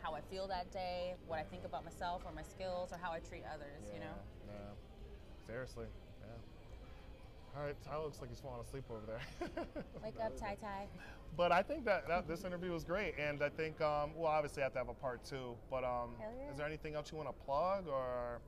how 0.02 0.14
I 0.14 0.22
feel 0.22 0.48
that 0.48 0.72
day, 0.72 1.14
what 1.28 1.40
I 1.40 1.44
think 1.44 1.66
about 1.66 1.84
myself 1.84 2.24
or 2.26 2.32
my 2.32 2.42
skills, 2.44 2.92
or 2.92 2.98
how 2.98 3.12
I 3.12 3.20
treat 3.20 3.44
others, 3.46 3.86
you 3.94 4.00
know? 4.00 4.18
Yeah, 4.48 4.54
yeah. 4.54 5.48
Seriously, 5.48 5.86
yeah. 5.86 6.11
All 7.56 7.64
right, 7.64 7.76
Ty 7.84 7.98
looks 7.98 8.22
like 8.22 8.30
he's 8.30 8.40
falling 8.40 8.62
asleep 8.62 8.86
over 8.90 9.02
there. 9.06 9.22
Wake 10.04 10.16
up, 10.24 10.38
Ty 10.40 10.56
Ty. 10.62 10.88
But 11.36 11.52
I 11.52 11.62
think 11.62 11.86
that, 11.86 12.08
that 12.08 12.28
this 12.28 12.46
interview 12.46 12.72
was 12.72 12.84
great, 12.84 13.16
and 13.20 13.44
I 13.44 13.50
think 13.50 13.82
um, 13.82 14.12
we'll 14.16 14.28
obviously 14.28 14.64
have 14.64 14.72
to 14.74 14.80
have 14.80 14.90
a 14.90 14.94
part 14.94 15.26
two. 15.26 15.56
But 15.70 15.84
um, 15.84 16.12
yeah. 16.20 16.52
is 16.52 16.58
there 16.58 16.66
anything 16.66 16.96
else 16.96 17.12
you 17.12 17.18
want 17.18 17.30
to 17.30 17.46
plug, 17.46 17.88
or 17.88 18.40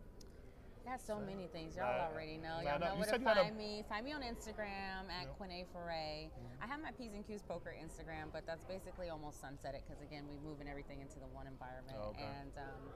Got 0.83 0.99
so 0.99 1.15
many 1.15 1.47
things. 1.47 1.77
Y'all 1.79 1.87
Nah, 1.87 2.11
already 2.11 2.35
know. 2.35 2.59
Y'all 2.59 2.77
nah, 2.77 2.91
know 2.91 2.95
where 2.99 3.07
to 3.07 3.11
had 3.11 3.37
a- 3.37 3.47
find 3.47 3.57
me. 3.57 3.83
Find 3.87 4.03
me 4.03 4.11
on 4.11 4.21
Instagram 4.21 5.07
at. 5.07 5.31
Mm-hmm. 5.31 5.71
Foree. 5.71 6.29
I 6.61 6.67
have 6.67 6.81
my 6.81 6.91
P's 6.91 7.13
and 7.13 7.25
Q's 7.25 7.41
Poker 7.41 7.71
Instagram, 7.71 8.31
but 8.33 8.45
that's 8.45 8.65
basically 8.65 9.09
almost 9.09 9.41
sunsetted 9.41 9.87
because 9.87 10.01
again, 10.03 10.23
we're 10.27 10.43
moving 10.43 10.67
everything 10.67 10.99
into 10.99 11.19
the 11.19 11.27
one 11.27 11.47
environment. 11.47 11.95
Oh, 11.95 12.09
okay. 12.09 12.23
And 12.23 12.51
um, 12.57 12.91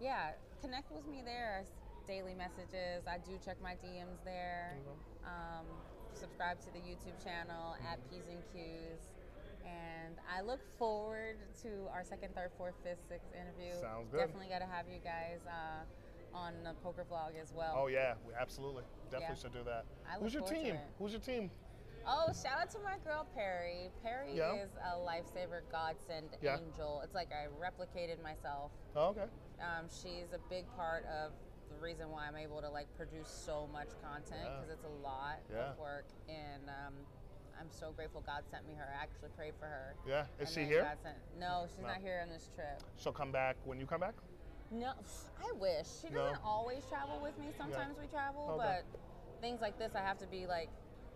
yeah, 0.00 0.32
connect 0.62 0.90
with 0.90 1.06
me 1.06 1.20
there. 1.22 1.64
Daily 2.10 2.34
messages. 2.34 3.06
I 3.06 3.18
do 3.22 3.38
check 3.38 3.54
my 3.62 3.78
DMs 3.78 4.18
there. 4.24 4.74
Mm-hmm. 4.82 5.30
Um, 5.30 5.66
subscribe 6.12 6.58
to 6.62 6.66
the 6.72 6.80
YouTube 6.80 7.22
channel 7.22 7.76
at 7.86 8.02
P's 8.10 8.26
and 8.26 8.42
Q's. 8.52 9.14
And 9.62 10.16
I 10.26 10.42
look 10.42 10.58
forward 10.76 11.36
to 11.62 11.86
our 11.94 12.02
second, 12.02 12.34
third, 12.34 12.50
fourth, 12.58 12.74
fifth, 12.82 12.98
sixth 13.08 13.30
interview. 13.30 13.78
Sounds 13.80 14.08
good. 14.10 14.26
Definitely 14.26 14.48
got 14.50 14.58
to 14.58 14.66
have 14.66 14.86
you 14.90 14.98
guys 15.04 15.38
uh, 15.46 16.36
on 16.36 16.54
the 16.64 16.74
poker 16.82 17.06
vlog 17.08 17.40
as 17.40 17.54
well. 17.54 17.76
oh 17.78 17.86
yeah, 17.86 18.14
we 18.26 18.34
absolutely, 18.34 18.82
definitely 19.06 19.36
Yeah. 19.36 19.42
should 19.42 19.52
do 19.52 19.62
that. 19.70 19.84
Who's 20.18 20.34
your 20.34 20.42
team? 20.42 20.78
Who's 20.98 21.12
your 21.12 21.20
team? 21.20 21.48
Oh, 22.08 22.32
shout 22.32 22.58
out 22.58 22.70
to 22.70 22.78
my 22.80 22.98
girl 23.04 23.24
Perry. 23.36 23.90
Perry 24.02 24.34
Yeah. 24.34 24.54
is 24.54 24.70
a 24.82 24.98
lifesaver 24.98 25.62
godsend 25.70 26.30
Yeah. 26.42 26.58
angel. 26.58 27.02
It's 27.04 27.14
like 27.14 27.28
I 27.30 27.46
replicated 27.54 28.20
myself. 28.20 28.72
Oh, 28.96 29.14
okay. 29.14 29.26
Um, 29.60 29.86
she's 29.86 30.32
a 30.34 30.40
big 30.50 30.64
part 30.74 31.04
of 31.06 31.30
the 31.70 31.78
reason 31.82 32.10
why 32.10 32.26
I'm 32.26 32.36
able 32.36 32.60
to 32.60 32.68
like 32.68 32.86
produce 32.96 33.28
so 33.28 33.68
much 33.72 33.88
content 34.02 34.42
Yeah. 34.44 34.56
because 34.58 34.70
it's 34.74 34.84
a 34.84 35.02
lot 35.02 35.38
Yeah. 35.50 35.70
of 35.70 35.78
work 35.78 36.04
and 36.28 36.68
um, 36.68 36.94
I'm 37.58 37.70
so 37.70 37.92
grateful 37.92 38.22
God 38.26 38.42
sent 38.50 38.66
me 38.66 38.74
her. 38.74 38.88
I 38.88 39.02
actually 39.02 39.28
prayed 39.36 39.54
for 39.58 39.66
her. 39.66 39.94
Yeah, 40.06 40.24
And 40.38 40.48
is 40.48 40.54
she 40.54 40.64
here? 40.64 40.82
God 40.82 40.98
sent, 41.02 41.16
no, 41.38 41.66
she's 41.68 41.82
No. 41.82 41.88
not 41.88 41.98
here 41.98 42.20
on 42.22 42.28
this 42.30 42.48
trip. 42.54 42.82
She'll 42.96 43.12
come 43.12 43.30
back 43.32 43.56
when 43.64 43.78
you 43.78 43.86
come 43.86 44.00
back. 44.00 44.14
No, 44.70 44.92
I 45.42 45.52
wish. 45.58 45.86
She 46.00 46.08
doesn't 46.08 46.42
always 46.44 46.84
travel 46.86 47.20
with 47.20 47.36
me. 47.38 47.50
Sometimes 47.58 47.98
we 47.98 48.06
travel, 48.06 48.50
Okay. 48.52 48.82
but 48.92 49.40
things 49.40 49.60
like 49.60 49.78
this, 49.78 49.94
I 49.94 50.00
have 50.00 50.18
to 50.18 50.26
be 50.26 50.46
like 50.46 50.70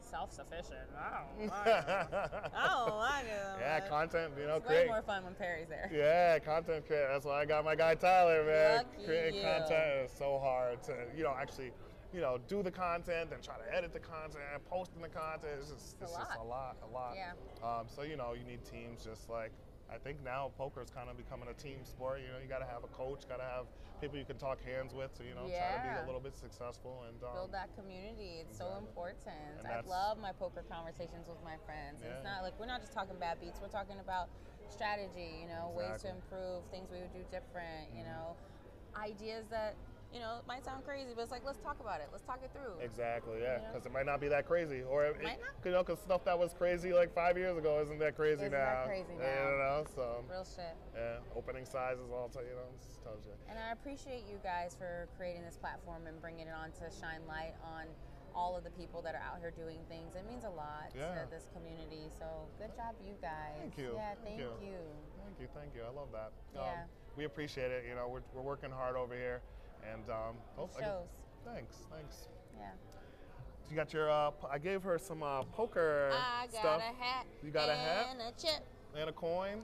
self-sufficient. 0.05 0.89
I 0.99 1.21
don't 1.39 1.49
like. 1.49 1.67
I 1.67 2.85
don't 2.87 2.97
like 2.99 3.25
it. 3.25 3.61
yeah, 3.61 3.81
content. 3.89 4.33
You 4.39 4.47
know, 4.47 4.57
It's 4.57 4.67
create. 4.67 4.83
way 4.83 4.87
more 4.89 5.03
fun 5.03 5.25
when 5.25 5.35
Perry's 5.35 5.69
there. 5.69 5.91
Yeah, 5.93 6.39
content 6.39 6.87
creator. 6.87 7.09
That's 7.13 7.25
why 7.27 7.41
I 7.41 7.45
got 7.45 7.65
my 7.65 7.75
guy 7.75 7.95
Tyler, 7.95 8.45
man. 8.45 8.85
Lucky 8.97 9.05
Creating 9.07 9.35
you. 9.37 9.43
content 9.43 10.05
is 10.07 10.11
so 10.13 10.39
hard 10.39 10.83
to, 10.85 10.95
you 11.17 11.23
know, 11.25 11.35
actually, 11.39 11.73
you 12.13 12.21
know, 12.21 12.39
do 12.49 12.63
the 12.63 12.71
content 12.71 13.31
and 13.33 13.43
try 13.43 13.57
to 13.57 13.75
edit 13.77 13.93
the 13.93 13.99
content 14.01 14.45
and 14.53 14.65
posting 14.67 15.03
the 15.03 15.09
content. 15.09 15.53
It's 15.59 15.71
just, 15.71 15.97
It's 16.01 16.03
it's 16.03 16.13
a 16.15 16.19
just 16.19 16.37
a 16.39 16.43
lot, 16.45 16.77
a 16.89 16.93
lot. 16.93 17.15
Yeah. 17.17 17.33
Um, 17.67 17.87
so 17.89 18.03
you 18.03 18.17
know, 18.17 18.35
you 18.39 18.45
need 18.45 18.61
teams. 18.65 19.05
Just 19.05 19.29
like 19.29 19.51
I 19.95 19.99
think 19.99 20.19
now 20.25 20.51
poker 20.59 20.83
is 20.83 20.91
kind 20.91 21.09
of 21.09 21.17
becoming 21.17 21.49
a 21.49 21.55
team 21.55 21.85
sport. 21.85 22.19
You 22.21 22.35
know, 22.35 22.43
you 22.43 22.49
got 22.51 22.59
to 22.59 22.67
have 22.67 22.83
a 22.83 22.91
coach, 22.91 23.29
got 23.29 23.39
to 23.39 23.47
have 23.47 23.67
people 24.01 24.19
you 24.19 24.25
can 24.27 24.37
talk 24.37 24.59
hands 24.61 24.93
with 24.93 25.15
to, 25.19 25.23
you 25.23 25.35
know, 25.39 25.47
try 25.55 25.71
to 25.79 25.83
be 25.87 25.95
a 26.03 26.05
little 26.05 26.21
bit 26.21 26.37
successful 26.37 27.07
and 27.07 27.23
um, 27.23 27.47
Build 27.47 27.53
that 27.55 27.71
community. 27.79 28.43
It's 28.43 28.59
so 28.59 28.75
important. 28.83 29.23
And 29.63 29.69
I 29.71 29.81
love 29.87 30.19
my 30.19 30.33
poker 30.33 30.65
conversations 30.67 31.31
with 31.31 31.39
my 31.47 31.57
friends. 31.65 32.03
It's 32.03 32.25
not 32.27 32.43
like 32.43 32.59
we're 32.59 32.67
not 32.67 32.81
just 32.83 32.93
talking 32.93 33.15
bad 33.23 33.39
beats. 33.41 33.63
We're 33.63 33.71
talking 33.71 34.01
about 34.03 34.29
strategy. 34.69 35.47
You 35.47 35.49
know, 35.49 35.71
ways 35.71 36.03
to 36.03 36.11
Mm-hmm. 36.11 36.19
improve, 36.19 36.67
things 36.75 36.91
we 36.91 36.99
would 36.99 37.15
do 37.15 37.23
different. 37.31 37.95
You 37.95 38.03
know, 38.03 38.35
ideas 38.99 39.47
that 39.51 39.77
you 40.15 40.21
know, 40.21 40.39
it 40.39 40.47
might 40.47 40.65
sound 40.65 40.85
crazy, 40.85 41.11
but 41.15 41.23
it's 41.23 41.33
like 41.33 41.43
let's 41.45 41.59
talk 41.59 41.81
about 41.81 41.99
it. 42.01 42.07
Let's 42.13 42.23
talk 42.23 42.39
it 42.45 42.51
through. 42.55 42.79
Exactly, 42.81 43.43
yeah, 43.43 43.59
because 43.67 43.85
it 43.85 43.93
might 43.93 44.07
not 44.07 44.21
be 44.21 44.29
that 44.29 44.47
crazy, 44.47 44.83
or 44.87 45.07
it, 45.07 45.19
Might 45.23 45.41
not. 45.43 45.59
you 45.65 45.73
know, 45.73 45.83
because 45.83 45.99
stuff 45.99 46.25
that 46.25 46.39
was 46.39 46.55
crazy 46.55 46.93
like 46.93 47.13
five 47.13 47.37
years 47.37 47.59
ago 47.59 47.81
isn't 47.83 47.99
that 47.99 48.15
crazy 48.15 48.47
Isn't 48.47 48.53
now. 48.53 48.87
that 48.87 48.87
crazy 48.87 49.11
now. 49.19 49.27
You 49.27 49.59
know, 49.59 49.85
so 49.93 50.25
Real 50.31 50.47
shit. 50.47 50.71
yeah, 50.95 51.19
opening 51.35 51.67
sizes 51.67 52.07
all 52.15 52.29
tell 52.33 52.43
you 52.47 52.55
know 52.55 52.71
tells 53.03 53.27
you. 53.27 53.33
And 53.51 53.59
I 53.59 53.73
appreciate 53.73 54.23
you 54.31 54.39
guys 54.43 54.77
for 54.79 55.09
creating 55.19 55.43
this 55.43 55.57
platform 55.59 56.07
and 56.07 56.21
bringing 56.23 56.47
it 56.47 56.55
on 56.55 56.71
to 56.79 56.87
shine 56.95 57.27
light 57.27 57.55
on 57.75 57.87
all 58.37 58.57
of 58.57 58.63
the 58.65 58.71
people 58.71 59.03
that 59.03 59.15
are 59.15 59.23
out 59.23 59.39
here 59.41 59.51
doing 59.51 59.79
things. 59.89 60.15
It 60.15 60.27
means 60.31 60.45
a 60.45 60.51
lot 60.51 60.91
Yeah. 60.95 61.11
to 61.23 61.31
this 61.31 61.47
community. 61.55 62.07
So 62.19 62.27
good 62.59 62.71
job, 62.75 62.95
you 63.03 63.15
guys. 63.23 63.59
Thank 63.59 63.79
you. 63.79 63.95
Yeah, 63.95 64.15
Thank 64.23 64.39
thank, 64.39 64.39
you. 64.39 64.51
you. 64.63 64.79
Thank 65.27 65.39
you, 65.43 65.49
thank 65.55 65.75
you. 65.75 65.83
I 65.83 65.91
love 65.95 66.11
that. 66.15 66.31
Um, 66.59 66.63
Yeah. 66.67 66.85
we 67.17 67.25
appreciate 67.27 67.71
it. 67.71 67.85
You 67.89 67.95
know, 67.95 68.09
we're, 68.09 68.23
we're 68.35 68.43
working 68.43 68.71
hard 68.71 68.97
over 68.97 69.15
here, 69.15 69.43
and 69.93 70.03
um, 70.11 70.35
get- 70.57 70.85
shows. 70.85 71.07
thanks, 71.45 71.77
thanks. 71.91 72.29
Yeah. 72.59 72.71
You 73.71 73.77
got 73.77 73.93
your. 73.93 74.11
Uh, 74.11 74.31
I 74.51 74.59
gave 74.59 74.83
her 74.83 74.99
some 74.99 75.23
uh, 75.23 75.43
poker 75.45 76.11
I 76.13 76.47
got 76.53 76.61
stuff 76.61 76.83
a 76.83 77.03
hat. 77.03 77.27
You 77.43 77.51
got 77.51 77.69
a 77.69 77.75
hat? 77.75 78.07
and 78.11 78.21
a 78.21 78.33
chip. 78.41 78.63
and 78.97 79.09
a 79.09 79.13
coin, 79.13 79.63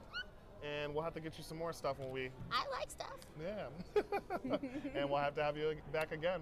and 0.65 0.95
we'll 0.95 1.05
have 1.05 1.15
to 1.15 1.21
get 1.21 1.37
you 1.37 1.45
some 1.45 1.59
more 1.59 1.73
stuff 1.73 1.99
when 1.99 2.11
we. 2.11 2.31
I 2.51 2.65
like 2.71 2.91
stuff. 2.91 3.17
Yeah. 3.41 4.57
and 4.95 5.09
we'll 5.09 5.19
have 5.19 5.35
to 5.37 5.43
have 5.43 5.57
you 5.57 5.75
back 5.93 6.13
again. 6.13 6.41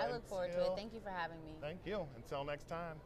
I 0.00 0.10
look 0.10 0.26
forward 0.28 0.50
to 0.52 0.60
it. 0.60 0.72
Thank 0.76 0.92
you 0.92 1.00
for 1.00 1.10
having 1.10 1.42
me. 1.44 1.52
Thank 1.60 1.80
you. 1.84 2.06
Until 2.16 2.44
next 2.44 2.68
time. 2.68 2.96